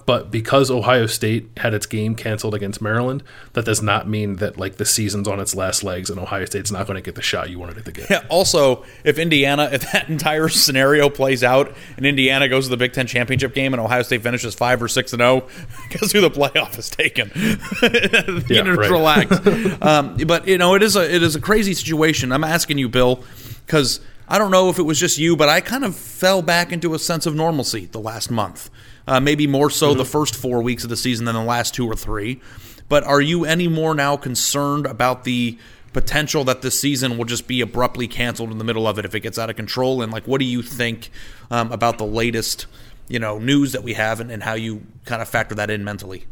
But 0.08 0.32
because 0.32 0.72
Ohio 0.72 1.06
State 1.06 1.50
had 1.58 1.74
its 1.74 1.86
game 1.86 2.16
canceled 2.16 2.56
against 2.56 2.82
Maryland, 2.82 3.24
that 3.52 3.66
does 3.66 3.82
not 3.82 4.08
mean 4.08 4.38
that 4.38 4.58
like 4.58 4.78
the 4.78 4.86
season's 4.86 5.28
on 5.28 5.42
its 5.42 5.54
last 5.54 5.84
legs 5.84 6.10
and 6.10 6.18
Ohio 6.18 6.46
State's 6.46 6.72
not 6.72 6.88
going 6.88 6.96
to 6.96 7.02
get 7.02 7.16
the 7.16 7.22
shot 7.22 7.50
you 7.50 7.60
wanted 7.60 7.80
it 7.80 7.84
to 7.84 7.92
get. 7.92 8.10
Yeah. 8.10 8.26
Also, 8.30 8.86
if 9.04 9.20
Indiana, 9.20 9.70
if 9.70 9.92
that 9.92 10.08
entire 10.10 10.48
scenario 10.48 11.10
plays 11.10 11.44
out 11.44 11.76
and 11.98 12.06
Indiana 12.06 12.48
goes 12.48 12.68
to 12.68 12.70
the 12.70 12.78
Big 12.78 12.94
Ten 12.94 13.06
championship 13.06 13.54
game 13.54 13.74
and 13.74 13.82
Ohio 13.82 14.02
State 14.02 14.22
finishes 14.24 14.56
five 14.56 14.82
or 14.82 14.88
six 14.88 15.12
and 15.12 15.20
zero, 15.20 15.46
guess 15.90 16.14
who 16.14 16.22
the 16.22 16.32
playoff 16.32 16.80
is 16.80 16.90
taken? 16.90 17.30
you 18.50 18.64
know, 18.64 18.76
right. 18.76 18.90
relax. 18.90 19.82
um, 19.82 20.16
but 20.26 20.48
you 20.48 20.58
know, 20.58 20.74
it 20.76 20.84
is 20.84 20.96
a 20.96 21.04
it 21.14 21.22
is 21.22 21.36
a 21.36 21.42
crazy 21.42 21.74
situation. 21.74 22.32
I'm 22.32 22.46
asking 22.46 22.78
you, 22.78 22.88
Bill, 22.88 23.24
because. 23.66 24.00
I 24.30 24.38
don't 24.38 24.52
know 24.52 24.68
if 24.68 24.78
it 24.78 24.84
was 24.84 25.00
just 25.00 25.18
you, 25.18 25.38
but 25.38 25.48
I 25.48 25.62
kind 25.62 25.86
of 25.86 25.96
fell 25.96 26.42
back 26.42 26.74
into 26.74 26.94
a 26.94 27.00
sense 27.00 27.26
of 27.26 27.34
normalcy 27.34 27.86
the 27.86 28.02
last 28.02 28.30
month 28.30 28.70
uh, 29.08 29.20
maybe 29.20 29.48
more 29.48 29.70
so 29.70 29.90
mm-hmm. 29.90 29.98
the 29.98 30.06
first 30.06 30.36
four 30.36 30.62
weeks 30.62 30.84
of 30.84 30.90
the 30.90 30.98
season 30.98 31.26
than 31.26 31.36
the 31.36 31.42
last 31.42 31.74
two 31.74 31.88
or 31.88 31.96
three. 31.96 32.42
But 32.90 33.04
are 33.04 33.22
you 33.22 33.46
any 33.46 33.68
more 33.68 33.94
now 33.94 34.18
concerned 34.18 34.86
about 34.86 35.24
the 35.24 35.58
potential 35.94 36.44
that 36.44 36.62
this 36.62 36.80
season 36.80 37.18
will 37.18 37.26
just 37.26 37.48
be 37.48 37.62
abruptly 37.62 38.08
canceled 38.08 38.52
in 38.52 38.58
the 38.58 38.64
middle 38.64 38.88
of 38.88 39.00
it 39.00 39.06
if 39.06 39.16
it 39.16 39.22
gets 39.22 39.40
out 39.40 39.50
of 39.50 39.56
control? 39.56 40.02
And 40.02 40.12
like, 40.12 40.28
what 40.28 40.40
do 40.40 40.46
you 40.46 40.62
think 40.62 41.10
um, 41.50 41.72
about 41.72 41.98
the 41.98 42.06
latest, 42.06 42.66
you 43.08 43.20
know, 43.20 43.40
news 43.40 43.72
that 43.72 43.84
we 43.84 43.94
have 43.94 44.20
and, 44.20 44.32
and 44.32 44.44
how 44.44 44.54
you 44.54 44.84
kind 45.06 45.22
of 45.22 45.28
factor 45.28 45.56
that 45.56 45.70
in 45.70 45.84
mentally? 45.84 46.26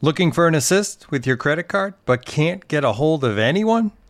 Looking 0.00 0.30
for 0.30 0.46
an 0.46 0.54
assist 0.54 1.10
with 1.10 1.26
your 1.26 1.36
credit 1.36 1.64
card, 1.64 1.94
but 2.06 2.24
can't 2.24 2.66
get 2.68 2.84
a 2.84 2.92
hold 2.92 3.24
of 3.24 3.38
anyone? 3.38 3.90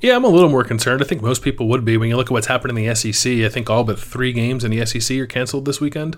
Yeah, 0.00 0.14
I'm 0.14 0.24
a 0.24 0.28
little 0.28 0.48
more 0.48 0.62
concerned. 0.62 1.02
I 1.02 1.04
think 1.04 1.22
most 1.22 1.42
people 1.42 1.66
would 1.68 1.84
be. 1.84 1.96
When 1.96 2.08
you 2.08 2.16
look 2.16 2.28
at 2.28 2.32
what's 2.32 2.46
happened 2.46 2.76
in 2.76 2.84
the 2.84 2.94
SEC, 2.94 3.32
I 3.44 3.48
think 3.48 3.68
all 3.68 3.82
but 3.82 3.98
three 3.98 4.32
games 4.32 4.62
in 4.62 4.70
the 4.70 4.86
SEC 4.86 5.18
are 5.18 5.26
canceled 5.26 5.64
this 5.64 5.80
weekend, 5.80 6.16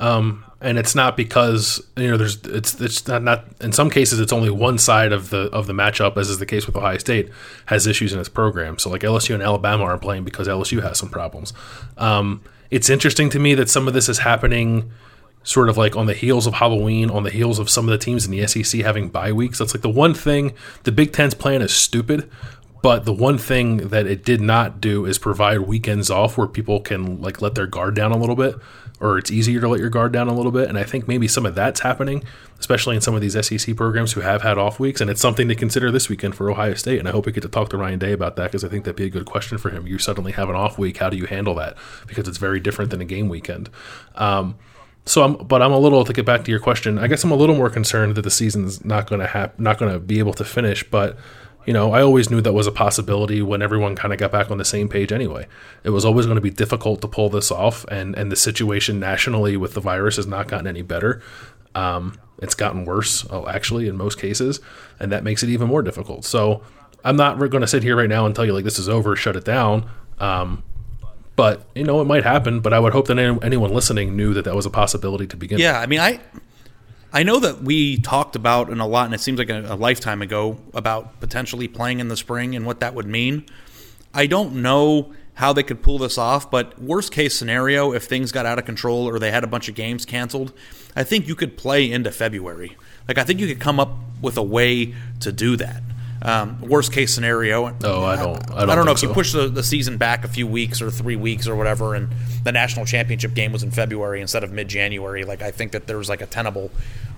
um, 0.00 0.44
and 0.60 0.76
it's 0.76 0.94
not 0.94 1.16
because 1.16 1.82
you 1.96 2.10
know 2.10 2.18
there's 2.18 2.36
it's 2.44 2.78
it's 2.78 3.08
not, 3.08 3.22
not 3.22 3.46
in 3.62 3.72
some 3.72 3.88
cases 3.88 4.20
it's 4.20 4.34
only 4.34 4.50
one 4.50 4.76
side 4.76 5.12
of 5.12 5.30
the 5.30 5.44
of 5.50 5.66
the 5.66 5.72
matchup, 5.72 6.18
as 6.18 6.28
is 6.28 6.40
the 6.40 6.46
case 6.46 6.66
with 6.66 6.76
Ohio 6.76 6.98
State, 6.98 7.30
has 7.66 7.86
issues 7.86 8.12
in 8.12 8.20
its 8.20 8.28
program. 8.28 8.78
So 8.78 8.90
like 8.90 9.00
LSU 9.00 9.32
and 9.32 9.42
Alabama 9.42 9.84
aren't 9.84 10.02
playing 10.02 10.24
because 10.24 10.46
LSU 10.46 10.82
has 10.82 10.98
some 10.98 11.08
problems. 11.08 11.54
Um, 11.96 12.42
it's 12.70 12.90
interesting 12.90 13.30
to 13.30 13.38
me 13.38 13.54
that 13.54 13.70
some 13.70 13.88
of 13.88 13.94
this 13.94 14.10
is 14.10 14.18
happening 14.18 14.90
sort 15.44 15.68
of 15.68 15.76
like 15.76 15.96
on 15.96 16.06
the 16.06 16.14
heels 16.14 16.46
of 16.46 16.54
Halloween, 16.54 17.10
on 17.10 17.22
the 17.22 17.30
heels 17.30 17.58
of 17.58 17.68
some 17.68 17.86
of 17.86 17.90
the 17.90 17.98
teams 17.98 18.26
in 18.26 18.30
the 18.30 18.46
SEC 18.46 18.80
having 18.80 19.08
bye 19.08 19.32
weeks. 19.32 19.58
That's 19.58 19.74
like 19.74 19.82
the 19.82 19.90
one 19.90 20.14
thing 20.14 20.52
the 20.84 20.92
Big 20.92 21.12
Ten's 21.12 21.34
plan 21.34 21.62
is 21.62 21.72
stupid, 21.72 22.30
but 22.82 23.04
the 23.04 23.12
one 23.12 23.38
thing 23.38 23.88
that 23.88 24.06
it 24.06 24.24
did 24.24 24.40
not 24.40 24.80
do 24.80 25.06
is 25.06 25.18
provide 25.18 25.60
weekends 25.60 26.10
off 26.10 26.36
where 26.36 26.48
people 26.48 26.80
can 26.80 27.20
like 27.22 27.40
let 27.40 27.54
their 27.54 27.66
guard 27.66 27.94
down 27.94 28.10
a 28.10 28.16
little 28.18 28.34
bit, 28.34 28.56
or 29.00 29.18
it's 29.18 29.30
easier 29.30 29.60
to 29.60 29.68
let 29.68 29.78
your 29.78 29.88
guard 29.88 30.12
down 30.12 30.28
a 30.28 30.34
little 30.34 30.50
bit. 30.50 30.68
And 30.68 30.76
I 30.76 30.82
think 30.82 31.06
maybe 31.06 31.28
some 31.28 31.46
of 31.46 31.54
that's 31.54 31.80
happening, 31.80 32.24
especially 32.58 32.96
in 32.96 33.00
some 33.00 33.14
of 33.14 33.20
these 33.20 33.34
SEC 33.46 33.76
programs 33.76 34.12
who 34.12 34.20
have 34.20 34.42
had 34.42 34.58
off 34.58 34.80
weeks. 34.80 35.00
And 35.00 35.10
it's 35.10 35.20
something 35.20 35.46
to 35.46 35.54
consider 35.54 35.92
this 35.92 36.08
weekend 36.08 36.34
for 36.34 36.50
Ohio 36.50 36.74
State. 36.74 36.98
And 36.98 37.08
I 37.08 37.12
hope 37.12 37.26
we 37.26 37.32
get 37.32 37.42
to 37.42 37.48
talk 37.48 37.70
to 37.70 37.76
Ryan 37.76 38.00
Day 38.00 38.12
about 38.12 38.34
that 38.36 38.44
because 38.46 38.64
I 38.64 38.68
think 38.68 38.84
that'd 38.84 38.96
be 38.96 39.04
a 39.04 39.10
good 39.10 39.26
question 39.26 39.58
for 39.58 39.70
him. 39.70 39.86
You 39.86 39.98
suddenly 39.98 40.32
have 40.32 40.48
an 40.48 40.56
off 40.56 40.76
week. 40.76 40.98
How 40.98 41.08
do 41.08 41.16
you 41.16 41.26
handle 41.26 41.54
that? 41.56 41.76
Because 42.06 42.26
it's 42.26 42.38
very 42.38 42.58
different 42.58 42.90
than 42.90 43.00
a 43.00 43.04
game 43.04 43.28
weekend. 43.28 43.70
Um, 44.16 44.56
so 45.04 45.22
I'm, 45.22 45.34
but 45.34 45.62
I'm 45.62 45.72
a 45.72 45.78
little 45.78 46.04
to 46.04 46.12
get 46.12 46.24
back 46.24 46.44
to 46.44 46.50
your 46.50 46.60
question. 46.60 46.98
I 46.98 47.06
guess 47.08 47.24
I'm 47.24 47.32
a 47.32 47.36
little 47.36 47.56
more 47.56 47.70
concerned 47.70 48.14
that 48.14 48.22
the 48.22 48.30
season's 48.30 48.84
not 48.84 49.08
going 49.08 49.20
to 49.20 49.26
have, 49.26 49.58
not 49.58 49.78
going 49.78 49.92
to 49.92 49.98
be 49.98 50.18
able 50.18 50.34
to 50.34 50.44
finish. 50.44 50.84
But 50.88 51.16
you 51.66 51.72
know, 51.72 51.92
I 51.92 52.02
always 52.02 52.30
knew 52.30 52.40
that 52.40 52.52
was 52.52 52.66
a 52.66 52.72
possibility 52.72 53.40
when 53.42 53.62
everyone 53.62 53.94
kind 53.94 54.12
of 54.12 54.18
got 54.18 54.32
back 54.32 54.50
on 54.50 54.58
the 54.58 54.64
same 54.64 54.88
page. 54.88 55.12
Anyway, 55.12 55.46
it 55.84 55.90
was 55.90 56.04
always 56.04 56.26
going 56.26 56.36
to 56.36 56.42
be 56.42 56.50
difficult 56.50 57.00
to 57.02 57.08
pull 57.08 57.30
this 57.30 57.50
off, 57.50 57.84
and 57.88 58.16
and 58.16 58.30
the 58.30 58.36
situation 58.36 59.00
nationally 59.00 59.56
with 59.56 59.74
the 59.74 59.80
virus 59.80 60.16
has 60.16 60.26
not 60.26 60.48
gotten 60.48 60.66
any 60.66 60.82
better. 60.82 61.22
Um, 61.74 62.18
it's 62.38 62.54
gotten 62.54 62.84
worse, 62.84 63.24
oh, 63.30 63.46
actually, 63.48 63.88
in 63.88 63.96
most 63.96 64.18
cases, 64.18 64.60
and 65.00 65.12
that 65.12 65.24
makes 65.24 65.42
it 65.42 65.48
even 65.48 65.68
more 65.68 65.82
difficult. 65.82 66.24
So 66.24 66.62
I'm 67.04 67.16
not 67.16 67.38
going 67.38 67.60
to 67.60 67.66
sit 67.66 67.82
here 67.82 67.96
right 67.96 68.08
now 68.08 68.26
and 68.26 68.34
tell 68.34 68.44
you 68.44 68.52
like 68.52 68.64
this 68.64 68.78
is 68.78 68.88
over, 68.88 69.16
shut 69.16 69.36
it 69.36 69.44
down. 69.44 69.88
Um, 70.18 70.62
but 71.36 71.66
you 71.74 71.84
know, 71.84 72.00
it 72.00 72.04
might 72.04 72.24
happen. 72.24 72.60
But 72.60 72.72
I 72.72 72.78
would 72.78 72.92
hope 72.92 73.06
that 73.08 73.18
anyone 73.18 73.72
listening 73.72 74.16
knew 74.16 74.34
that 74.34 74.44
that 74.44 74.54
was 74.54 74.66
a 74.66 74.70
possibility 74.70 75.26
to 75.26 75.36
begin. 75.36 75.58
Yeah, 75.58 75.78
I 75.78 75.86
mean, 75.86 76.00
I 76.00 76.20
I 77.12 77.22
know 77.22 77.38
that 77.40 77.62
we 77.62 77.98
talked 77.98 78.36
about 78.36 78.70
in 78.70 78.80
a 78.80 78.86
lot, 78.86 79.04
and 79.06 79.14
it 79.14 79.20
seems 79.20 79.38
like 79.38 79.50
a, 79.50 79.74
a, 79.74 79.76
lifetime 79.76 80.22
ago 80.22 80.58
about 80.72 81.20
potentially 81.20 81.68
playing 81.68 82.00
in 82.00 82.08
the 82.08 82.16
spring 82.16 82.56
and 82.56 82.64
what 82.64 82.80
that 82.80 82.94
would 82.94 83.06
mean. 83.06 83.44
I 84.14 84.26
don't 84.26 84.56
know 84.56 85.12
how 85.34 85.52
they 85.52 85.62
could 85.62 85.82
pull 85.82 85.98
this 85.98 86.16
off, 86.16 86.50
but 86.50 86.80
worst 86.80 87.12
case 87.12 87.34
scenario, 87.36 87.92
if 87.92 88.04
things 88.04 88.32
got 88.32 88.46
out 88.46 88.58
of 88.58 88.64
control 88.64 89.08
or 89.08 89.18
they 89.18 89.30
had 89.30 89.44
a 89.44 89.46
bunch 89.46 89.68
of 89.68 89.74
games 89.74 90.06
canceled, 90.06 90.52
I 90.96 91.04
think 91.04 91.28
you 91.28 91.34
could 91.34 91.56
play 91.56 91.90
into 91.90 92.10
February. 92.10 92.76
Like 93.08 93.18
I 93.18 93.24
think 93.24 93.40
you 93.40 93.46
could 93.46 93.60
come 93.60 93.78
up 93.78 93.94
with 94.22 94.36
a 94.36 94.42
way 94.42 94.94
to 95.20 95.32
do 95.32 95.56
that. 95.56 95.82
Um, 96.24 96.60
worst 96.60 96.92
case 96.92 97.12
scenario. 97.12 97.68
No, 97.80 98.04
I 98.04 98.16
don't. 98.16 98.50
I 98.52 98.60
don't, 98.60 98.70
I 98.70 98.74
don't 98.76 98.86
know 98.86 98.92
if 98.92 99.00
so. 99.00 99.08
you 99.08 99.12
push 99.12 99.32
the, 99.32 99.48
the 99.48 99.62
season 99.64 99.96
back 99.96 100.24
a 100.24 100.28
few 100.28 100.46
weeks 100.46 100.80
or 100.80 100.90
three 100.90 101.16
weeks 101.16 101.48
or 101.48 101.56
whatever, 101.56 101.96
and 101.96 102.10
the 102.44 102.52
national 102.52 102.86
championship 102.86 103.34
game 103.34 103.52
was 103.52 103.64
in 103.64 103.72
February 103.72 104.20
instead 104.20 104.44
of 104.44 104.52
mid 104.52 104.68
January. 104.68 105.24
Like 105.24 105.42
I 105.42 105.50
think 105.50 105.72
that 105.72 105.88
there's 105.88 106.08
like 106.08 106.22
a 106.22 106.26
tenable 106.26 106.70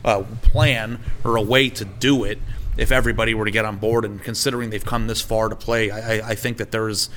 uh, 0.04 0.22
plan 0.40 1.00
or 1.22 1.36
a 1.36 1.42
way 1.42 1.68
to 1.68 1.84
do 1.84 2.24
it 2.24 2.38
if 2.78 2.90
everybody 2.90 3.34
were 3.34 3.44
to 3.44 3.50
get 3.50 3.66
on 3.66 3.76
board. 3.76 4.06
And 4.06 4.22
considering 4.22 4.70
they've 4.70 4.84
come 4.84 5.06
this 5.06 5.20
far 5.20 5.50
to 5.50 5.56
play, 5.56 5.90
I, 5.90 6.30
I 6.30 6.34
think 6.34 6.56
that 6.56 6.70
there's 6.70 7.10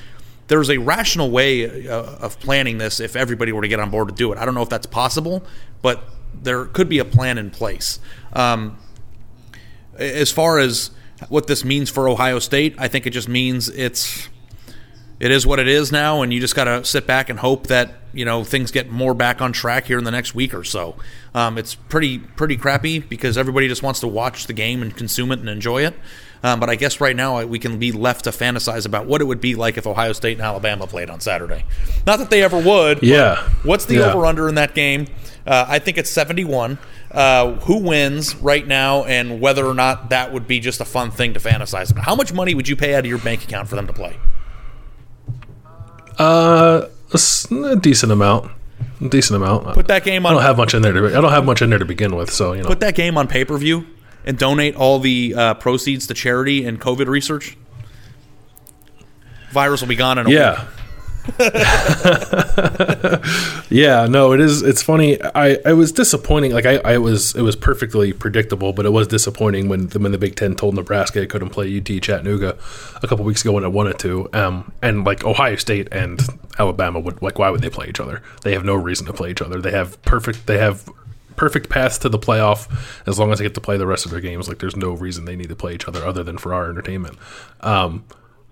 there's 0.48 0.68
a 0.68 0.76
rational 0.76 1.30
way 1.30 1.88
uh, 1.88 2.02
of 2.02 2.38
planning 2.38 2.76
this 2.76 3.00
if 3.00 3.16
everybody 3.16 3.50
were 3.50 3.62
to 3.62 3.68
get 3.68 3.80
on 3.80 3.90
board 3.90 4.08
to 4.08 4.14
do 4.14 4.30
it. 4.30 4.38
I 4.38 4.44
don't 4.44 4.54
know 4.54 4.62
if 4.62 4.68
that's 4.68 4.86
possible, 4.86 5.42
but 5.80 6.02
there 6.34 6.66
could 6.66 6.90
be 6.90 6.98
a 6.98 7.04
plan 7.04 7.38
in 7.38 7.50
place. 7.50 7.98
Um, 8.34 8.78
as 9.96 10.30
far 10.30 10.58
as 10.58 10.90
what 11.28 11.46
this 11.46 11.64
means 11.64 11.90
for 11.90 12.08
Ohio 12.08 12.38
State. 12.38 12.74
I 12.78 12.88
think 12.88 13.06
it 13.06 13.10
just 13.10 13.28
means 13.28 13.68
it's 13.68 14.28
it 15.20 15.30
is 15.30 15.46
what 15.46 15.58
it 15.58 15.66
is 15.66 15.90
now, 15.90 16.22
and 16.22 16.32
you 16.32 16.40
just 16.40 16.54
got 16.54 16.64
to 16.64 16.84
sit 16.84 17.06
back 17.06 17.28
and 17.28 17.38
hope 17.40 17.66
that 17.66 17.94
you 18.12 18.24
know 18.24 18.44
things 18.44 18.70
get 18.70 18.90
more 18.90 19.14
back 19.14 19.40
on 19.40 19.52
track 19.52 19.86
here 19.86 19.98
in 19.98 20.04
the 20.04 20.10
next 20.10 20.34
week 20.34 20.54
or 20.54 20.64
so. 20.64 20.96
Um, 21.34 21.58
it's 21.58 21.74
pretty 21.74 22.18
pretty 22.18 22.56
crappy 22.56 23.00
because 23.00 23.36
everybody 23.36 23.68
just 23.68 23.82
wants 23.82 24.00
to 24.00 24.08
watch 24.08 24.46
the 24.46 24.52
game 24.52 24.82
and 24.82 24.96
consume 24.96 25.32
it 25.32 25.40
and 25.40 25.48
enjoy 25.48 25.84
it. 25.84 25.94
Um, 26.42 26.60
but 26.60 26.70
I 26.70 26.76
guess 26.76 27.00
right 27.00 27.16
now 27.16 27.44
we 27.44 27.58
can 27.58 27.80
be 27.80 27.90
left 27.90 28.24
to 28.24 28.30
fantasize 28.30 28.86
about 28.86 29.06
what 29.06 29.20
it 29.20 29.24
would 29.24 29.40
be 29.40 29.56
like 29.56 29.76
if 29.76 29.86
Ohio 29.86 30.12
State 30.12 30.38
and 30.38 30.46
Alabama 30.46 30.86
played 30.86 31.10
on 31.10 31.20
Saturday. 31.20 31.64
Not 32.06 32.20
that 32.20 32.30
they 32.30 32.44
ever 32.44 32.60
would. 32.60 33.02
Yeah. 33.02 33.48
What's 33.64 33.86
the 33.86 33.96
yeah. 33.96 34.12
over 34.12 34.24
under 34.24 34.48
in 34.48 34.54
that 34.54 34.74
game? 34.74 35.08
Uh, 35.48 35.64
I 35.66 35.78
think 35.78 35.96
it's 35.96 36.10
71. 36.10 36.78
Uh, 37.10 37.54
who 37.60 37.78
wins 37.78 38.36
right 38.36 38.66
now, 38.66 39.04
and 39.04 39.40
whether 39.40 39.64
or 39.64 39.72
not 39.72 40.10
that 40.10 40.30
would 40.30 40.46
be 40.46 40.60
just 40.60 40.78
a 40.82 40.84
fun 40.84 41.10
thing 41.10 41.32
to 41.32 41.40
fantasize 41.40 41.90
about. 41.90 42.04
How 42.04 42.14
much 42.14 42.34
money 42.34 42.54
would 42.54 42.68
you 42.68 42.76
pay 42.76 42.94
out 42.94 43.00
of 43.00 43.06
your 43.06 43.18
bank 43.18 43.44
account 43.44 43.66
for 43.66 43.74
them 43.74 43.86
to 43.86 43.94
play? 43.94 44.18
Uh, 46.18 46.88
a, 47.14 47.76
decent 47.76 48.12
amount. 48.12 48.50
A 49.00 49.08
decent 49.08 49.42
amount. 49.42 49.72
Put 49.72 49.88
that 49.88 50.04
game 50.04 50.26
on. 50.26 50.32
I 50.32 50.34
don't 50.34 50.42
have 50.42 50.58
much 50.58 50.74
in 50.74 50.82
there. 50.82 50.92
To, 50.92 51.06
I 51.16 51.20
don't 51.22 51.32
have 51.32 51.46
much 51.46 51.62
in 51.62 51.70
there 51.70 51.78
to 51.78 51.86
begin 51.86 52.14
with. 52.14 52.30
So 52.30 52.52
you 52.52 52.62
know, 52.62 52.68
put 52.68 52.80
that 52.80 52.94
game 52.94 53.16
on 53.16 53.26
pay 53.26 53.46
per 53.46 53.56
view 53.56 53.86
and 54.26 54.36
donate 54.38 54.76
all 54.76 54.98
the 54.98 55.34
uh, 55.34 55.54
proceeds 55.54 56.06
to 56.08 56.14
charity 56.14 56.66
and 56.66 56.78
COVID 56.78 57.06
research. 57.06 57.56
Virus 59.50 59.80
will 59.80 59.88
be 59.88 59.96
gone 59.96 60.18
in 60.18 60.26
a 60.26 60.30
yeah. 60.30 60.66
week. 61.38 61.52
yeah, 63.70 64.06
no, 64.06 64.32
it 64.32 64.40
is. 64.40 64.62
It's 64.62 64.82
funny. 64.82 65.22
I, 65.22 65.58
I 65.64 65.72
was 65.72 65.92
disappointing. 65.92 66.52
Like 66.52 66.66
I, 66.66 66.76
I 66.78 66.98
was, 66.98 67.34
it 67.34 67.42
was 67.42 67.56
perfectly 67.56 68.12
predictable, 68.12 68.72
but 68.72 68.86
it 68.86 68.90
was 68.90 69.06
disappointing 69.06 69.68
when 69.68 69.88
the, 69.88 69.98
when 69.98 70.12
the 70.12 70.18
Big 70.18 70.36
Ten 70.36 70.54
told 70.54 70.74
Nebraska 70.74 71.22
it 71.22 71.30
couldn't 71.30 71.50
play 71.50 71.76
UT 71.78 72.02
Chattanooga 72.02 72.58
a 73.02 73.06
couple 73.06 73.24
weeks 73.24 73.42
ago 73.42 73.52
when 73.52 73.64
it 73.64 73.70
wanted 73.70 73.98
to. 74.00 74.28
Um, 74.32 74.72
and 74.82 75.04
like 75.04 75.24
Ohio 75.24 75.56
State 75.56 75.88
and 75.92 76.20
Alabama 76.58 77.00
would 77.00 77.22
like, 77.22 77.38
why 77.38 77.50
would 77.50 77.60
they 77.60 77.70
play 77.70 77.88
each 77.88 78.00
other? 78.00 78.22
They 78.42 78.52
have 78.52 78.64
no 78.64 78.74
reason 78.74 79.06
to 79.06 79.12
play 79.12 79.30
each 79.30 79.42
other. 79.42 79.60
They 79.60 79.72
have 79.72 80.00
perfect. 80.02 80.46
They 80.46 80.58
have 80.58 80.88
perfect 81.36 81.68
paths 81.68 81.98
to 81.98 82.08
the 82.08 82.18
playoff 82.18 82.68
as 83.06 83.18
long 83.18 83.30
as 83.30 83.38
they 83.38 83.44
get 83.44 83.54
to 83.54 83.60
play 83.60 83.76
the 83.76 83.86
rest 83.86 84.04
of 84.04 84.10
their 84.10 84.20
games. 84.20 84.48
Like 84.48 84.58
there's 84.58 84.76
no 84.76 84.92
reason 84.92 85.24
they 85.24 85.36
need 85.36 85.48
to 85.48 85.56
play 85.56 85.74
each 85.74 85.86
other 85.86 86.04
other 86.04 86.24
than 86.24 86.36
for 86.36 86.52
our 86.52 86.68
entertainment. 86.68 87.16
Um, 87.60 88.04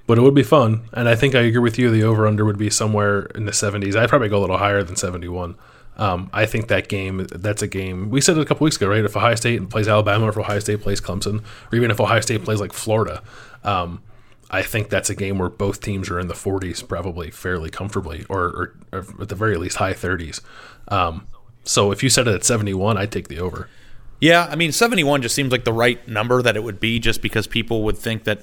but 0.06 0.18
it 0.18 0.22
would 0.22 0.34
be 0.34 0.42
fun. 0.42 0.88
And 0.92 1.08
I 1.08 1.14
think 1.14 1.34
I 1.34 1.40
agree 1.40 1.60
with 1.60 1.78
you. 1.78 1.90
The 1.90 2.04
over 2.04 2.26
under 2.26 2.44
would 2.44 2.58
be 2.58 2.70
somewhere 2.70 3.22
in 3.34 3.46
the 3.46 3.52
70s. 3.52 3.96
I'd 3.96 4.08
probably 4.08 4.28
go 4.28 4.38
a 4.38 4.40
little 4.42 4.58
higher 4.58 4.82
than 4.82 4.96
71. 4.96 5.56
Um, 5.98 6.28
I 6.32 6.46
think 6.46 6.68
that 6.68 6.88
game, 6.88 7.26
that's 7.30 7.62
a 7.62 7.66
game. 7.66 8.10
We 8.10 8.20
said 8.20 8.36
it 8.36 8.42
a 8.42 8.44
couple 8.44 8.64
weeks 8.64 8.76
ago, 8.76 8.88
right? 8.88 9.04
If 9.04 9.16
Ohio 9.16 9.34
State 9.34 9.68
plays 9.70 9.88
Alabama, 9.88 10.26
or 10.26 10.28
if 10.28 10.36
Ohio 10.36 10.58
State 10.58 10.82
plays 10.82 11.00
Clemson, 11.00 11.42
or 11.72 11.76
even 11.76 11.90
if 11.90 12.00
Ohio 12.00 12.20
State 12.20 12.44
plays 12.44 12.60
like 12.60 12.72
Florida, 12.72 13.22
um, 13.64 14.02
I 14.50 14.62
think 14.62 14.90
that's 14.90 15.10
a 15.10 15.14
game 15.14 15.38
where 15.38 15.48
both 15.48 15.80
teams 15.80 16.10
are 16.10 16.20
in 16.20 16.28
the 16.28 16.34
40s, 16.34 16.86
probably 16.86 17.30
fairly 17.30 17.70
comfortably, 17.70 18.26
or, 18.28 18.44
or, 18.44 18.74
or 18.92 19.06
at 19.22 19.28
the 19.28 19.34
very 19.34 19.56
least 19.56 19.78
high 19.78 19.94
30s. 19.94 20.40
Um, 20.88 21.26
so 21.64 21.90
if 21.90 22.02
you 22.02 22.10
set 22.10 22.28
it 22.28 22.34
at 22.34 22.44
71, 22.44 22.96
I'd 22.96 23.10
take 23.10 23.28
the 23.28 23.40
over. 23.40 23.68
Yeah, 24.20 24.46
I 24.50 24.54
mean, 24.54 24.72
71 24.72 25.22
just 25.22 25.34
seems 25.34 25.50
like 25.50 25.64
the 25.64 25.72
right 25.72 26.06
number 26.06 26.42
that 26.42 26.56
it 26.56 26.62
would 26.62 26.78
be 26.78 26.98
just 26.98 27.20
because 27.20 27.46
people 27.46 27.82
would 27.82 27.98
think 27.98 28.24
that 28.24 28.42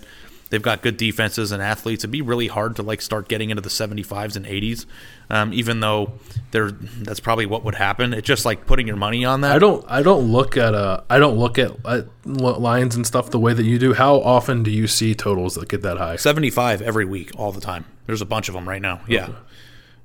they've 0.53 0.61
got 0.61 0.83
good 0.83 0.97
defenses 0.97 1.51
and 1.51 1.63
athletes. 1.63 2.01
It'd 2.03 2.11
be 2.11 2.21
really 2.21 2.45
hard 2.45 2.75
to 2.75 2.83
like 2.83 3.01
start 3.01 3.27
getting 3.27 3.49
into 3.49 3.59
the 3.59 3.69
75s 3.69 4.35
and 4.35 4.45
80s, 4.45 4.85
um, 5.31 5.51
even 5.51 5.79
though 5.79 6.13
they're, 6.51 6.69
that's 6.69 7.19
probably 7.19 7.47
what 7.47 7.65
would 7.65 7.73
happen. 7.73 8.13
It's 8.13 8.27
just 8.27 8.45
like 8.45 8.67
putting 8.67 8.85
your 8.85 8.95
money 8.95 9.25
on 9.25 9.41
that. 9.41 9.55
I 9.55 9.57
don't 9.57 9.83
I 9.89 10.03
don't 10.03 10.31
look 10.31 10.55
at 10.55 10.75
uh 10.75 11.01
I 11.09 11.17
don't 11.17 11.37
look 11.37 11.57
at, 11.57 11.71
at 11.87 12.07
lines 12.23 12.95
and 12.95 13.07
stuff 13.07 13.31
the 13.31 13.39
way 13.39 13.55
that 13.55 13.63
you 13.63 13.79
do. 13.79 13.93
How 13.93 14.17
often 14.21 14.61
do 14.61 14.69
you 14.69 14.85
see 14.85 15.15
totals 15.15 15.55
that 15.55 15.69
get 15.69 15.81
that 15.81 15.97
high? 15.97 16.17
75 16.17 16.83
every 16.83 17.05
week, 17.05 17.31
all 17.35 17.51
the 17.51 17.61
time. 17.61 17.85
There's 18.05 18.21
a 18.21 18.25
bunch 18.25 18.47
of 18.47 18.53
them 18.53 18.69
right 18.69 18.81
now. 18.81 19.01
Yeah. 19.07 19.29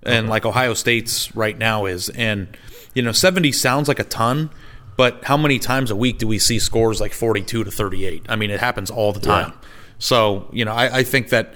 And 0.02 0.31
like 0.31 0.47
Ohio 0.47 0.73
State's 0.73 1.37
right 1.37 1.59
now 1.59 1.85
is, 1.85 2.09
and 2.09 2.57
you 2.95 3.02
know, 3.02 3.12
70 3.12 3.52
sounds 3.52 3.87
like 3.87 3.99
a 3.99 4.05
ton, 4.05 4.49
but 4.97 5.25
how 5.25 5.37
many 5.37 5.59
times 5.59 5.90
a 5.90 5.97
week 5.97 6.17
do 6.17 6.26
we 6.26 6.38
see 6.38 6.59
scores 6.59 7.02
like 7.02 7.12
42 7.12 7.64
to 7.64 7.71
38? 7.71 8.25
I 8.31 8.37
mean, 8.37 8.50
it 8.50 8.61
happens 8.61 8.90
all 8.90 9.12
the 9.12 9.21
time. 9.21 9.52
So, 9.99 10.49
you 10.52 10.64
know, 10.64 10.73
I, 10.73 10.99
I 10.99 11.02
think 11.02 11.31
that 11.31 11.55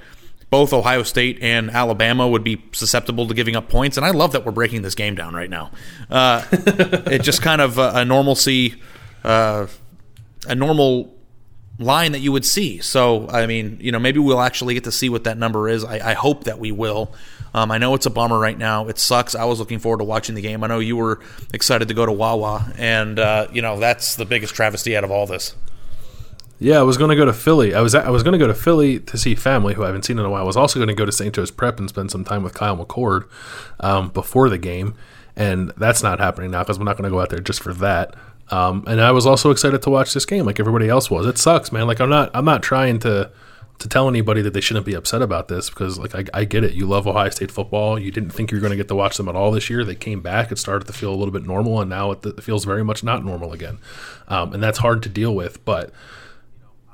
both 0.51 0.73
Ohio 0.73 1.03
State 1.03 1.39
and 1.41 1.71
Alabama 1.71 2.29
would 2.29 2.45
be 2.45 2.63
susceptible 2.73 3.27
to 3.27 3.35
giving 3.35 3.57
up 3.57 3.69
points. 3.69 3.97
And 3.97 4.05
I 4.05 4.11
love 4.11 4.33
that 4.33 4.45
we're 4.45 4.53
breaking 4.53 4.83
this 4.83 4.95
game 4.95 5.15
down 5.15 5.35
right 5.35 5.49
now. 5.49 5.71
Uh, 6.11 6.45
it 6.53 7.23
just 7.23 7.41
kind 7.41 7.61
of 7.61 7.79
a, 7.79 7.93
a 7.95 8.05
normalcy, 8.05 8.75
uh, 9.25 9.67
a 10.47 10.55
normal 10.55 11.15
line 11.79 12.13
that 12.13 12.19
you 12.19 12.33
would 12.33 12.45
see. 12.45 12.81
So, 12.81 13.29
I 13.31 13.47
mean, 13.47 13.79
you 13.81 13.93
know, 13.93 13.99
maybe 13.99 14.19
we'll 14.19 14.43
actually 14.43 14.75
get 14.75 14.85
to 14.85 14.93
see 14.93 15.09
what 15.09 15.25
that 15.25 15.39
number 15.39 15.69
is. 15.69 15.85
I, 15.85 16.11
I 16.11 16.13
hope 16.15 16.45
that 16.45 16.59
we 16.59 16.71
will. 16.71 17.15
Um, 17.55 17.71
I 17.71 17.79
know 17.79 17.95
it's 17.95 18.07
a 18.07 18.11
bummer 18.11 18.39
right 18.39 18.57
now. 18.57 18.89
It 18.89 18.99
sucks. 18.99 19.35
I 19.35 19.45
was 19.45 19.59
looking 19.59 19.79
forward 19.79 19.99
to 19.99 20.05
watching 20.05 20.35
the 20.35 20.41
game. 20.41 20.65
I 20.65 20.67
know 20.67 20.79
you 20.79 20.97
were 20.97 21.21
excited 21.53 21.89
to 21.89 21.95
go 21.95 22.07
to 22.07 22.13
Wawa, 22.13 22.73
and 22.79 23.19
uh, 23.19 23.49
you 23.53 23.61
know 23.61 23.79
that's 23.79 24.17
the 24.17 24.25
biggest 24.25 24.55
travesty 24.55 24.97
out 24.97 25.05
of 25.05 25.11
all 25.11 25.27
this. 25.27 25.55
Yeah, 26.63 26.79
I 26.79 26.83
was 26.83 26.97
going 26.97 27.11
to 27.11 27.17
go 27.17 27.25
to 27.25 27.33
Philly. 27.33 27.75
I 27.75 27.81
was 27.81 27.93
I 27.93 28.09
was 28.11 28.23
going 28.23 28.33
to 28.33 28.39
go 28.39 28.47
to 28.47 28.55
Philly 28.55 29.01
to 29.01 29.19
see 29.19 29.35
family 29.35 29.75
who 29.75 29.83
I 29.83 29.87
haven't 29.87 30.05
seen 30.05 30.19
in 30.21 30.25
a 30.25 30.31
while. 30.31 30.43
I 30.43 30.47
was 30.47 30.57
also 30.57 30.79
going 30.79 30.89
to 30.89 30.95
go 30.95 31.05
to 31.05 31.11
St. 31.11 31.35
Joe's 31.35 31.51
Prep 31.51 31.81
and 31.81 31.89
spend 31.89 32.13
some 32.13 32.25
time 32.25 32.45
with 32.45 32.55
Kyle 32.55 32.77
McCord 32.77 33.29
um, 33.81 34.11
before 34.11 34.49
the 34.49 34.59
game, 34.59 34.95
and 35.35 35.73
that's 35.77 36.05
not 36.05 36.21
happening 36.21 36.53
now 36.53 36.63
because 36.63 36.79
we're 36.79 36.85
not 36.85 36.97
going 36.97 37.05
to 37.05 37.11
go 37.11 37.21
out 37.21 37.31
there 37.31 37.41
just 37.41 37.61
for 37.65 37.75
that. 37.75 38.15
Um, 38.53 38.85
and 38.87 39.01
I 39.01 39.11
was 39.11 39.27
also 39.27 39.51
excited 39.51 39.83
to 39.83 39.91
watch 39.91 40.15
this 40.15 40.25
game, 40.25 40.47
like 40.47 40.61
everybody 40.61 40.89
else 40.89 41.11
was. 41.11 41.27
It 41.27 41.37
sucks, 41.37 41.73
man. 41.73 41.89
Like 41.89 42.01
I'm 42.01 42.11
not 42.11 42.31
I'm 42.33 42.45
not 42.45 42.63
trying 42.63 43.01
to 43.01 43.33
to 43.81 43.89
tell 43.89 44.09
anybody 44.09 44.41
that 44.43 44.55
they 44.55 44.61
shouldn't 44.61 44.87
be 44.87 44.95
upset 44.95 45.21
about 45.21 45.49
this 45.49 45.69
because 45.69 45.99
like 45.99 46.15
I, 46.15 46.25
I 46.33 46.45
get 46.45 46.63
it. 46.63 46.75
You 46.75 46.87
love 46.87 47.09
Ohio 47.09 47.31
State 47.31 47.51
football. 47.51 47.99
You 47.99 48.13
didn't 48.13 48.31
think 48.31 48.53
you 48.53 48.57
were 48.57 48.61
going 48.61 48.71
to 48.71 48.77
get 48.77 48.87
to 48.87 48.95
watch 48.95 49.17
them 49.17 49.29
at 49.29 49.35
all 49.35 49.51
this 49.51 49.69
year. 49.69 49.83
They 49.83 49.97
came 49.97 50.21
back. 50.21 50.53
It 50.53 50.59
started 50.59 50.87
to 50.87 50.93
feel 50.93 51.13
a 51.13 51.17
little 51.17 51.33
bit 51.33 51.45
normal, 51.45 51.81
and 51.81 51.91
now 51.91 52.13
it, 52.13 52.25
it 52.25 52.45
feels 52.45 52.65
very 52.65 52.85
much 52.85 53.03
not 53.03 53.25
normal 53.25 53.53
again, 53.53 53.79
um, 54.29 54.53
and 54.53 54.63
that's 54.63 54.79
hard 54.79 55.03
to 55.03 55.09
deal 55.09 55.35
with. 55.35 55.65
But 55.65 55.93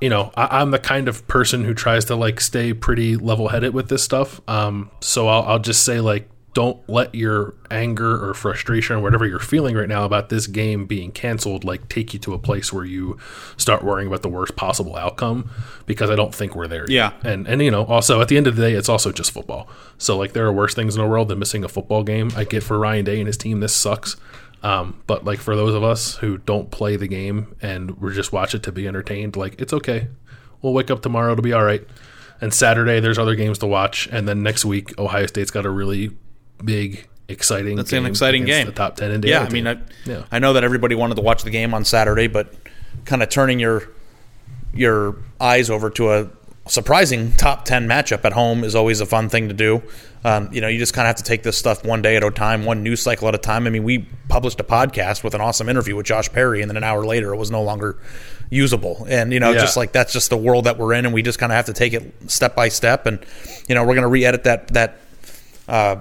you 0.00 0.09
know, 0.09 0.33
I, 0.37 0.61
am 0.62 0.71
the 0.71 0.78
kind 0.78 1.09
of 1.09 1.26
person 1.26 1.64
who 1.64 1.75
tries 1.75 2.05
to 2.07 2.17
like 2.17 2.40
stay 2.40 2.73
pretty 2.73 3.17
level 3.17 3.49
headed 3.49 3.75
with 3.75 3.88
this 3.88 4.02
stuff. 4.02 4.40
Um, 4.49 4.90
so 5.00 5.28
I'll, 5.28 5.43
I'll 5.43 5.59
just 5.59 5.85
say 5.85 6.00
like, 6.00 6.28
don't 6.55 6.88
let 6.88 7.14
your 7.14 7.55
anger 7.71 8.28
or 8.28 8.35
frustration 8.35 8.97
or 8.97 9.00
whatever 9.00 9.25
you're 9.26 9.38
feeling 9.38 9.76
right 9.76 9.88
now 9.88 10.05
about 10.05 10.28
this 10.28 10.47
game 10.47 10.87
being 10.87 11.12
canceled 11.12 11.62
like 11.62 11.88
take 11.88 12.12
you 12.12 12.19
to 12.19 12.35
a 12.35 12.38
place 12.38 12.73
where 12.73 12.85
you 12.85 13.17
start 13.57 13.85
worrying 13.85 14.09
about 14.09 14.23
the 14.23 14.28
worst 14.28 14.57
possible 14.57 14.97
outcome 14.97 15.49
because 15.87 16.11
I 16.11 16.17
don't 16.17 16.35
think 16.35 16.57
we're 16.57 16.67
there. 16.67 16.85
Yeah. 16.88 17.12
Yet. 17.23 17.33
And 17.33 17.47
and 17.47 17.62
you 17.62 17.71
know, 17.71 17.85
also 17.85 18.21
at 18.21 18.28
the 18.28 18.37
end 18.37 18.47
of 18.47 18.57
the 18.57 18.62
day, 18.62 18.73
it's 18.73 18.88
also 18.88 19.12
just 19.12 19.31
football. 19.31 19.69
So 19.99 20.17
like 20.17 20.33
there 20.33 20.47
are 20.47 20.52
worse 20.52 20.75
things 20.75 20.97
in 20.97 21.02
the 21.02 21.09
world 21.09 21.28
than 21.28 21.38
missing 21.38 21.62
a 21.62 21.69
football 21.69 22.02
game. 22.02 22.33
I 22.35 22.45
get 22.45 22.62
for 22.62 22.78
Ryan 22.78 23.05
Day 23.05 23.19
and 23.19 23.26
his 23.26 23.37
team, 23.37 23.61
this 23.61 23.76
sucks. 23.76 24.17
Um, 24.62 25.00
but 25.06 25.24
like 25.24 25.38
for 25.38 25.54
those 25.54 25.75
of 25.75 25.84
us 25.84 26.16
who 26.16 26.38
don't 26.38 26.71
play 26.71 26.97
the 26.97 27.06
game 27.06 27.54
and 27.62 27.92
we 28.00 28.12
just 28.12 28.32
watch 28.32 28.54
it 28.54 28.64
to 28.64 28.73
be 28.73 28.88
entertained, 28.88 29.36
like 29.36 29.60
it's 29.60 29.73
okay. 29.73 30.08
We'll 30.62 30.73
wake 30.73 30.90
up 30.90 31.02
tomorrow; 31.02 31.32
it'll 31.32 31.42
be 31.42 31.52
all 31.52 31.64
right. 31.64 31.86
And 32.40 32.52
Saturday, 32.52 33.00
there's 33.00 33.18
other 33.18 33.34
games 33.34 33.58
to 33.58 33.66
watch, 33.66 34.08
and 34.10 34.28
then 34.28 34.42
next 34.42 34.64
week, 34.64 34.99
Ohio 34.99 35.26
State's 35.26 35.50
got 35.50 35.66
a 35.66 35.71
really 35.71 36.10
big, 36.64 37.08
exciting. 37.28 37.76
That's 37.76 37.92
an 37.92 38.06
exciting 38.06 38.44
game. 38.44 38.66
The 38.66 38.73
top 38.73 38.97
ten 38.97 39.10
Indiana. 39.12 39.44
Yeah, 39.44 39.49
I 39.49 39.52
mean, 39.52 39.66
I, 39.66 39.78
yeah. 40.04 40.25
I 40.30 40.38
know 40.38 40.52
that 40.52 40.64
everybody 40.64 40.94
wanted 40.94 41.16
to 41.16 41.23
watch 41.23 41.42
the 41.44 41.50
game 41.50 41.75
on 41.75 41.84
Saturday, 41.84 42.26
but 42.26 42.52
kind 43.04 43.23
of 43.23 43.28
turning 43.28 43.58
your 43.58 43.88
your 44.75 45.16
eyes 45.40 45.71
over 45.71 45.90
to 45.90 46.12
a 46.12 46.28
surprising 46.69 47.33
top 47.33 47.65
10 47.65 47.89
matchup 47.89 48.25
at 48.25 48.33
home 48.33 48.65
is 48.65 48.75
always 48.75 49.00
a 49.00 49.07
fun 49.07 49.28
thing 49.28 49.49
to 49.49 49.54
do. 49.54 49.83
Um, 50.25 50.49
you 50.52 50.61
know, 50.61 50.69
you 50.69 50.78
just 50.78 50.95
kind 50.95 51.07
of 51.07 51.11
have 51.11 51.17
to 51.17 51.23
take 51.23 51.43
this 51.43 51.57
stuff 51.57 51.85
one 51.85 52.02
day 52.02 52.17
at 52.17 52.25
a 52.25 52.31
time, 52.31 52.65
one 52.65 52.83
news 52.83 53.00
cycle 53.02 53.28
at 53.28 53.35
a 53.35 53.39
time. 53.39 53.67
I 53.67 53.71
mean, 53.71 53.85
we 53.85 54.07
published 54.28 54.59
a 54.61 54.65
podcast 54.65 55.23
with 55.23 55.35
an 55.35 55.41
awesome 55.41 55.69
interview 55.69 55.95
with 55.97 56.07
Josh 56.07 56.31
Perry, 56.33 56.61
and 56.61 56.69
then 56.71 56.76
an 56.76 56.85
hour 56.85 57.04
later, 57.04 57.33
it 57.33 57.37
was 57.37 57.50
no 57.50 57.63
longer 57.63 57.97
usable. 58.50 59.07
And, 59.09 59.33
you 59.33 59.41
know, 59.41 59.52
Yeah. 59.52 59.61
just 59.61 59.76
like 59.76 59.93
that's 59.93 60.13
just 60.13 60.31
the 60.31 60.37
world 60.37 60.65
that 60.65 60.76
we're 60.78 60.93
in, 60.95 61.04
and 61.07 61.15
we 61.15 61.23
just 61.23 61.39
kind 61.39 61.52
of 61.52 61.57
have 61.57 61.67
to 61.67 61.73
take 61.73 61.93
it 61.95 62.13
step 62.26 62.54
by 62.57 62.69
step. 62.69 63.07
And, 63.07 63.21
you 63.69 63.75
know, 63.75 63.83
we're 63.83 63.95
going 63.95 64.02
to 64.02 64.09
re 64.09 64.25
edit 64.25 64.45
that, 64.45 64.69
that, 64.69 64.97
uh, 65.69 65.97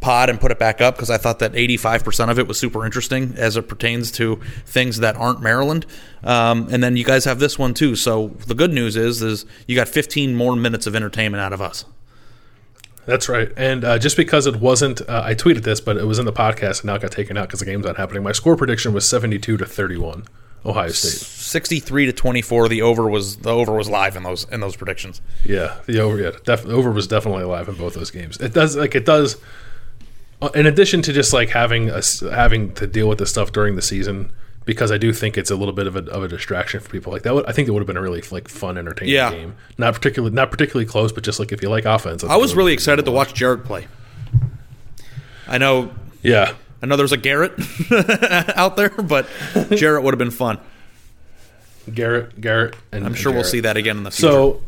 pod 0.00 0.30
and 0.30 0.40
put 0.40 0.50
it 0.50 0.58
back 0.58 0.80
up 0.80 0.96
because 0.96 1.10
I 1.10 1.18
thought 1.18 1.38
that 1.40 1.52
85% 1.52 2.30
of 2.30 2.38
it 2.38 2.48
was 2.48 2.58
super 2.58 2.84
interesting 2.84 3.34
as 3.36 3.56
it 3.56 3.68
pertains 3.68 4.10
to 4.12 4.40
things 4.64 4.98
that 4.98 5.14
aren't 5.16 5.40
Maryland. 5.42 5.86
Um, 6.24 6.68
and 6.70 6.82
then 6.82 6.96
you 6.96 7.04
guys 7.04 7.24
have 7.26 7.38
this 7.38 7.58
one 7.58 7.74
too. 7.74 7.96
So 7.96 8.28
the 8.46 8.54
good 8.54 8.72
news 8.72 8.96
is 8.96 9.22
is 9.22 9.44
you 9.66 9.76
got 9.76 9.88
15 9.88 10.34
more 10.34 10.56
minutes 10.56 10.86
of 10.86 10.96
entertainment 10.96 11.42
out 11.42 11.52
of 11.52 11.60
us. 11.60 11.84
That's 13.06 13.28
right. 13.28 13.50
And 13.56 13.84
uh, 13.84 13.98
just 13.98 14.16
because 14.16 14.46
it 14.46 14.56
wasn't, 14.56 15.00
uh, 15.08 15.22
I 15.24 15.34
tweeted 15.34 15.62
this, 15.62 15.80
but 15.80 15.96
it 15.96 16.04
was 16.04 16.18
in 16.18 16.26
the 16.26 16.32
podcast, 16.32 16.80
and 16.80 16.84
now 16.84 16.94
it 16.94 17.02
got 17.02 17.10
taken 17.10 17.36
out 17.36 17.48
because 17.48 17.60
the 17.60 17.66
game's 17.66 17.84
not 17.84 17.96
happening. 17.96 18.22
My 18.22 18.32
score 18.32 18.56
prediction 18.56 18.92
was 18.92 19.08
seventy-two 19.08 19.56
to 19.56 19.66
thirty-one, 19.66 20.24
Ohio 20.64 20.90
State. 20.90 21.26
63 21.26 22.06
to 22.06 22.12
24 22.12 22.68
the 22.68 22.82
over 22.82 23.08
was 23.08 23.38
the 23.38 23.50
over 23.50 23.72
was 23.72 23.88
live 23.88 24.16
in 24.16 24.22
those 24.22 24.44
in 24.50 24.60
those 24.60 24.76
predictions. 24.76 25.20
Yeah, 25.44 25.78
the 25.86 25.98
over, 25.98 26.18
yeah, 26.18 26.32
def- 26.44 26.64
the 26.64 26.72
over 26.74 26.92
was 26.92 27.06
definitely 27.06 27.42
alive 27.42 27.68
in 27.68 27.74
both 27.76 27.94
those 27.94 28.10
games. 28.10 28.36
It 28.36 28.52
does 28.52 28.76
like 28.76 28.94
it 28.94 29.06
does. 29.06 29.36
Uh, 30.42 30.48
In 30.54 30.66
addition 30.66 31.02
to 31.02 31.12
just 31.12 31.32
like 31.32 31.50
having 31.50 31.90
us 31.90 32.20
having 32.20 32.72
to 32.74 32.86
deal 32.86 33.08
with 33.08 33.18
this 33.18 33.30
stuff 33.30 33.52
during 33.52 33.76
the 33.76 33.82
season, 33.82 34.32
because 34.64 34.92
I 34.92 34.98
do 34.98 35.12
think 35.12 35.36
it's 35.38 35.50
a 35.50 35.56
little 35.56 35.74
bit 35.74 35.86
of 35.86 35.96
a, 35.96 36.04
of 36.10 36.22
a 36.22 36.28
distraction 36.28 36.80
for 36.80 36.88
people. 36.90 37.12
Like 37.12 37.22
that, 37.22 37.34
would, 37.34 37.46
I 37.46 37.52
think 37.52 37.68
it 37.68 37.72
would 37.72 37.80
have 37.80 37.86
been 37.86 37.96
a 37.96 38.02
really 38.02 38.22
like 38.30 38.48
fun, 38.48 38.78
entertaining 38.78 39.14
Yeah. 39.14 39.30
game. 39.30 39.54
Not 39.78 39.94
particularly, 39.94 40.34
not 40.34 40.50
particularly 40.50 40.86
close, 40.86 41.12
but 41.12 41.24
just 41.24 41.38
like 41.38 41.52
if 41.52 41.62
you 41.62 41.68
like 41.68 41.84
offense, 41.84 42.22
I 42.24 42.36
was 42.36 42.54
really 42.54 42.72
excited 42.72 43.04
to 43.04 43.10
watch 43.10 43.34
Jared 43.34 43.64
play. 43.64 43.86
I 45.48 45.58
know 45.58 45.90
Yeah, 46.22 46.54
I 46.82 46.86
know 46.86 46.96
there's 46.96 47.12
a 47.12 47.16
Garrett 47.16 47.52
out 48.56 48.76
there, 48.76 48.90
but 48.90 49.26
Jarrett 49.70 50.02
would 50.04 50.14
have 50.14 50.18
been 50.18 50.30
fun. 50.30 50.58
Garrett, 51.92 52.40
Garrett, 52.40 52.76
and 52.92 53.04
I'm 53.04 53.14
sure 53.14 53.32
we'll 53.32 53.42
see 53.44 53.60
that 53.60 53.76
again 53.76 53.96
in 53.96 54.02
the 54.04 54.10
future. 54.10 54.30
So, 54.32 54.62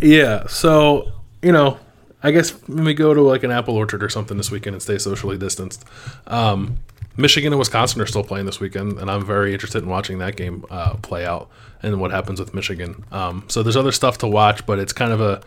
yeah. 0.00 0.46
So, 0.46 1.12
you 1.42 1.52
know, 1.52 1.78
I 2.22 2.30
guess 2.30 2.50
when 2.68 2.84
we 2.84 2.94
go 2.94 3.14
to 3.14 3.22
like 3.22 3.42
an 3.44 3.50
apple 3.50 3.76
orchard 3.76 4.02
or 4.02 4.08
something 4.08 4.36
this 4.36 4.50
weekend 4.50 4.74
and 4.74 4.82
stay 4.82 4.98
socially 4.98 5.38
distanced. 5.38 5.84
Um, 6.26 6.78
Michigan 7.16 7.52
and 7.52 7.58
Wisconsin 7.58 8.00
are 8.00 8.06
still 8.06 8.22
playing 8.24 8.46
this 8.46 8.60
weekend, 8.60 8.98
and 8.98 9.10
I'm 9.10 9.24
very 9.24 9.52
interested 9.52 9.82
in 9.82 9.88
watching 9.88 10.18
that 10.18 10.36
game 10.36 10.64
uh, 10.70 10.94
play 10.96 11.26
out 11.26 11.50
and 11.82 12.00
what 12.00 12.10
happens 12.10 12.40
with 12.40 12.54
Michigan. 12.54 13.04
Um, 13.10 13.44
so 13.48 13.62
there's 13.62 13.76
other 13.76 13.92
stuff 13.92 14.18
to 14.18 14.28
watch, 14.28 14.64
but 14.66 14.78
it's 14.78 14.92
kind 14.92 15.12
of 15.12 15.20
a 15.20 15.42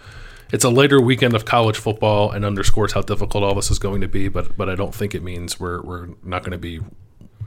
it's 0.52 0.64
a 0.64 0.70
later 0.70 1.02
weekend 1.02 1.34
of 1.34 1.46
college 1.46 1.78
football 1.78 2.32
and 2.32 2.46
underscores 2.46 2.94
how 2.94 3.02
difficult 3.02 3.44
all 3.44 3.56
this 3.56 3.72
is 3.72 3.80
going 3.80 4.02
to 4.02 4.08
be. 4.08 4.28
But 4.28 4.56
but 4.58 4.70
I 4.70 4.76
don't 4.76 4.94
think 4.94 5.16
it 5.16 5.24
means 5.24 5.60
we're 5.60 5.82
we're 5.82 6.10
not 6.24 6.44
going 6.44 6.52
to 6.52 6.58
be 6.58 6.80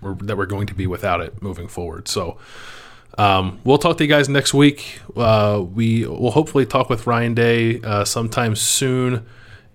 we're, 0.01 0.15
that 0.15 0.37
we're 0.37 0.47
going 0.47 0.67
to 0.69 0.75
be 0.75 0.87
without 0.87 1.21
it 1.21 1.43
moving 1.43 1.69
forward. 1.69 2.09
So. 2.09 2.39
Um, 3.19 3.61
we'll 3.65 3.79
talk 3.79 3.97
to 3.99 4.05
you 4.05 4.09
guys 4.09 4.29
next 4.29 4.53
week. 4.53 5.01
Uh, 5.17 5.65
we 5.75 6.07
will 6.07 6.31
hopefully 6.31 6.67
talk 6.67 6.91
with 6.91 7.07
Ryan 7.07 7.35
Day 7.35 7.81
uh, 7.83 8.05
sometime 8.05 8.55
soon 8.57 9.27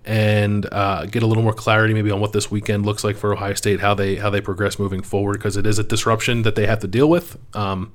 and 0.04 0.66
uh, 0.72 1.06
get 1.06 1.22
a 1.22 1.26
little 1.26 1.42
more 1.42 1.52
clarity 1.52 1.94
maybe 1.94 2.10
on 2.10 2.20
what 2.20 2.32
this 2.32 2.50
weekend 2.50 2.84
looks 2.84 3.04
like 3.04 3.16
for 3.16 3.32
Ohio 3.32 3.54
State, 3.54 3.80
how 3.80 3.94
they 3.94 4.16
how 4.16 4.30
they 4.30 4.40
progress 4.40 4.78
moving 4.78 5.02
forward 5.02 5.34
because 5.34 5.56
it 5.56 5.66
is 5.66 5.78
a 5.78 5.84
disruption 5.84 6.42
that 6.42 6.54
they 6.54 6.66
have 6.66 6.80
to 6.80 6.88
deal 6.88 7.08
with. 7.08 7.36
Um, 7.54 7.92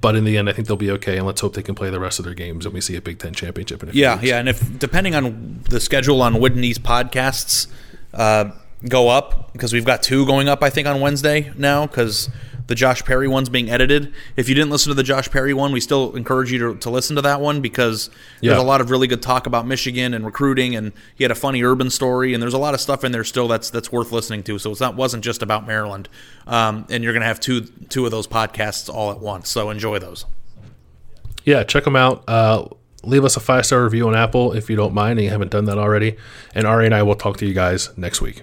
but 0.00 0.14
in 0.14 0.24
the 0.24 0.38
end, 0.38 0.48
I 0.48 0.52
think 0.52 0.68
they'll 0.68 0.76
be 0.76 0.92
okay, 0.92 1.16
and 1.16 1.26
let's 1.26 1.40
hope 1.40 1.54
they 1.54 1.62
can 1.62 1.74
play 1.74 1.90
the 1.90 1.98
rest 1.98 2.20
of 2.20 2.24
their 2.24 2.34
games 2.34 2.64
and 2.64 2.72
we 2.72 2.80
see 2.80 2.94
a 2.94 3.00
Big 3.00 3.18
Ten 3.18 3.34
championship 3.34 3.82
in 3.82 3.88
a 3.88 3.92
few 3.92 4.00
Yeah, 4.00 4.20
yeah, 4.22 4.38
and 4.38 4.48
if 4.48 4.78
depending 4.78 5.14
on 5.14 5.60
the 5.68 5.80
schedule 5.80 6.22
on 6.22 6.40
these 6.60 6.78
podcasts 6.78 7.66
uh, 8.14 8.52
go 8.88 9.08
up, 9.08 9.52
because 9.52 9.72
we've 9.72 9.84
got 9.84 10.02
two 10.02 10.24
going 10.24 10.48
up, 10.48 10.62
I 10.62 10.70
think 10.70 10.86
on 10.86 11.00
Wednesday 11.00 11.52
now, 11.56 11.86
because 11.86 12.30
the 12.68 12.74
Josh 12.74 13.02
Perry 13.04 13.26
one's 13.26 13.48
being 13.48 13.68
edited. 13.68 14.12
If 14.36 14.48
you 14.48 14.54
didn't 14.54 14.70
listen 14.70 14.90
to 14.90 14.94
the 14.94 15.02
Josh 15.02 15.28
Perry 15.30 15.52
one, 15.52 15.72
we 15.72 15.80
still 15.80 16.14
encourage 16.14 16.52
you 16.52 16.58
to, 16.58 16.74
to 16.76 16.90
listen 16.90 17.16
to 17.16 17.22
that 17.22 17.40
one 17.40 17.60
because 17.60 18.08
there's 18.40 18.58
a 18.58 18.62
lot 18.62 18.80
of 18.80 18.90
really 18.90 19.06
good 19.08 19.22
talk 19.22 19.46
about 19.46 19.66
Michigan 19.66 20.14
and 20.14 20.24
recruiting, 20.24 20.76
and 20.76 20.92
he 21.16 21.24
had 21.24 21.30
a 21.30 21.34
funny 21.34 21.62
urban 21.64 21.90
story, 21.90 22.32
and 22.34 22.42
there's 22.42 22.54
a 22.54 22.58
lot 22.58 22.74
of 22.74 22.80
stuff 22.80 23.02
in 23.04 23.10
there 23.10 23.24
still 23.24 23.48
that's 23.48 23.70
that's 23.70 23.90
worth 23.90 24.12
listening 24.12 24.42
to. 24.44 24.58
So 24.58 24.70
it's 24.70 24.80
not 24.80 24.94
wasn't 24.94 25.24
just 25.24 25.42
about 25.42 25.66
Maryland, 25.66 26.08
um, 26.46 26.86
and 26.88 27.02
you're 27.02 27.12
gonna 27.12 27.24
have 27.24 27.40
two 27.40 27.62
two 27.62 28.04
of 28.04 28.10
those 28.10 28.26
podcasts 28.26 28.92
all 28.92 29.10
at 29.10 29.18
once. 29.18 29.48
So 29.48 29.70
enjoy 29.70 29.98
those. 29.98 30.26
yeah, 31.44 31.64
check 31.64 31.84
them 31.84 31.96
out. 31.96 32.22
Uh, 32.28 32.66
leave 33.02 33.24
us 33.24 33.36
a 33.36 33.40
five 33.40 33.64
star 33.64 33.82
review 33.82 34.06
on 34.08 34.14
Apple 34.14 34.52
if 34.52 34.68
you 34.68 34.76
don't 34.76 34.92
mind 34.92 35.18
and 35.18 35.24
you 35.24 35.30
haven't 35.30 35.50
done 35.50 35.64
that 35.64 35.78
already. 35.78 36.16
And 36.54 36.66
Ari 36.66 36.86
and 36.86 36.94
I 36.94 37.02
will 37.02 37.14
talk 37.14 37.38
to 37.38 37.46
you 37.46 37.54
guys 37.54 37.96
next 37.96 38.20
week. 38.20 38.42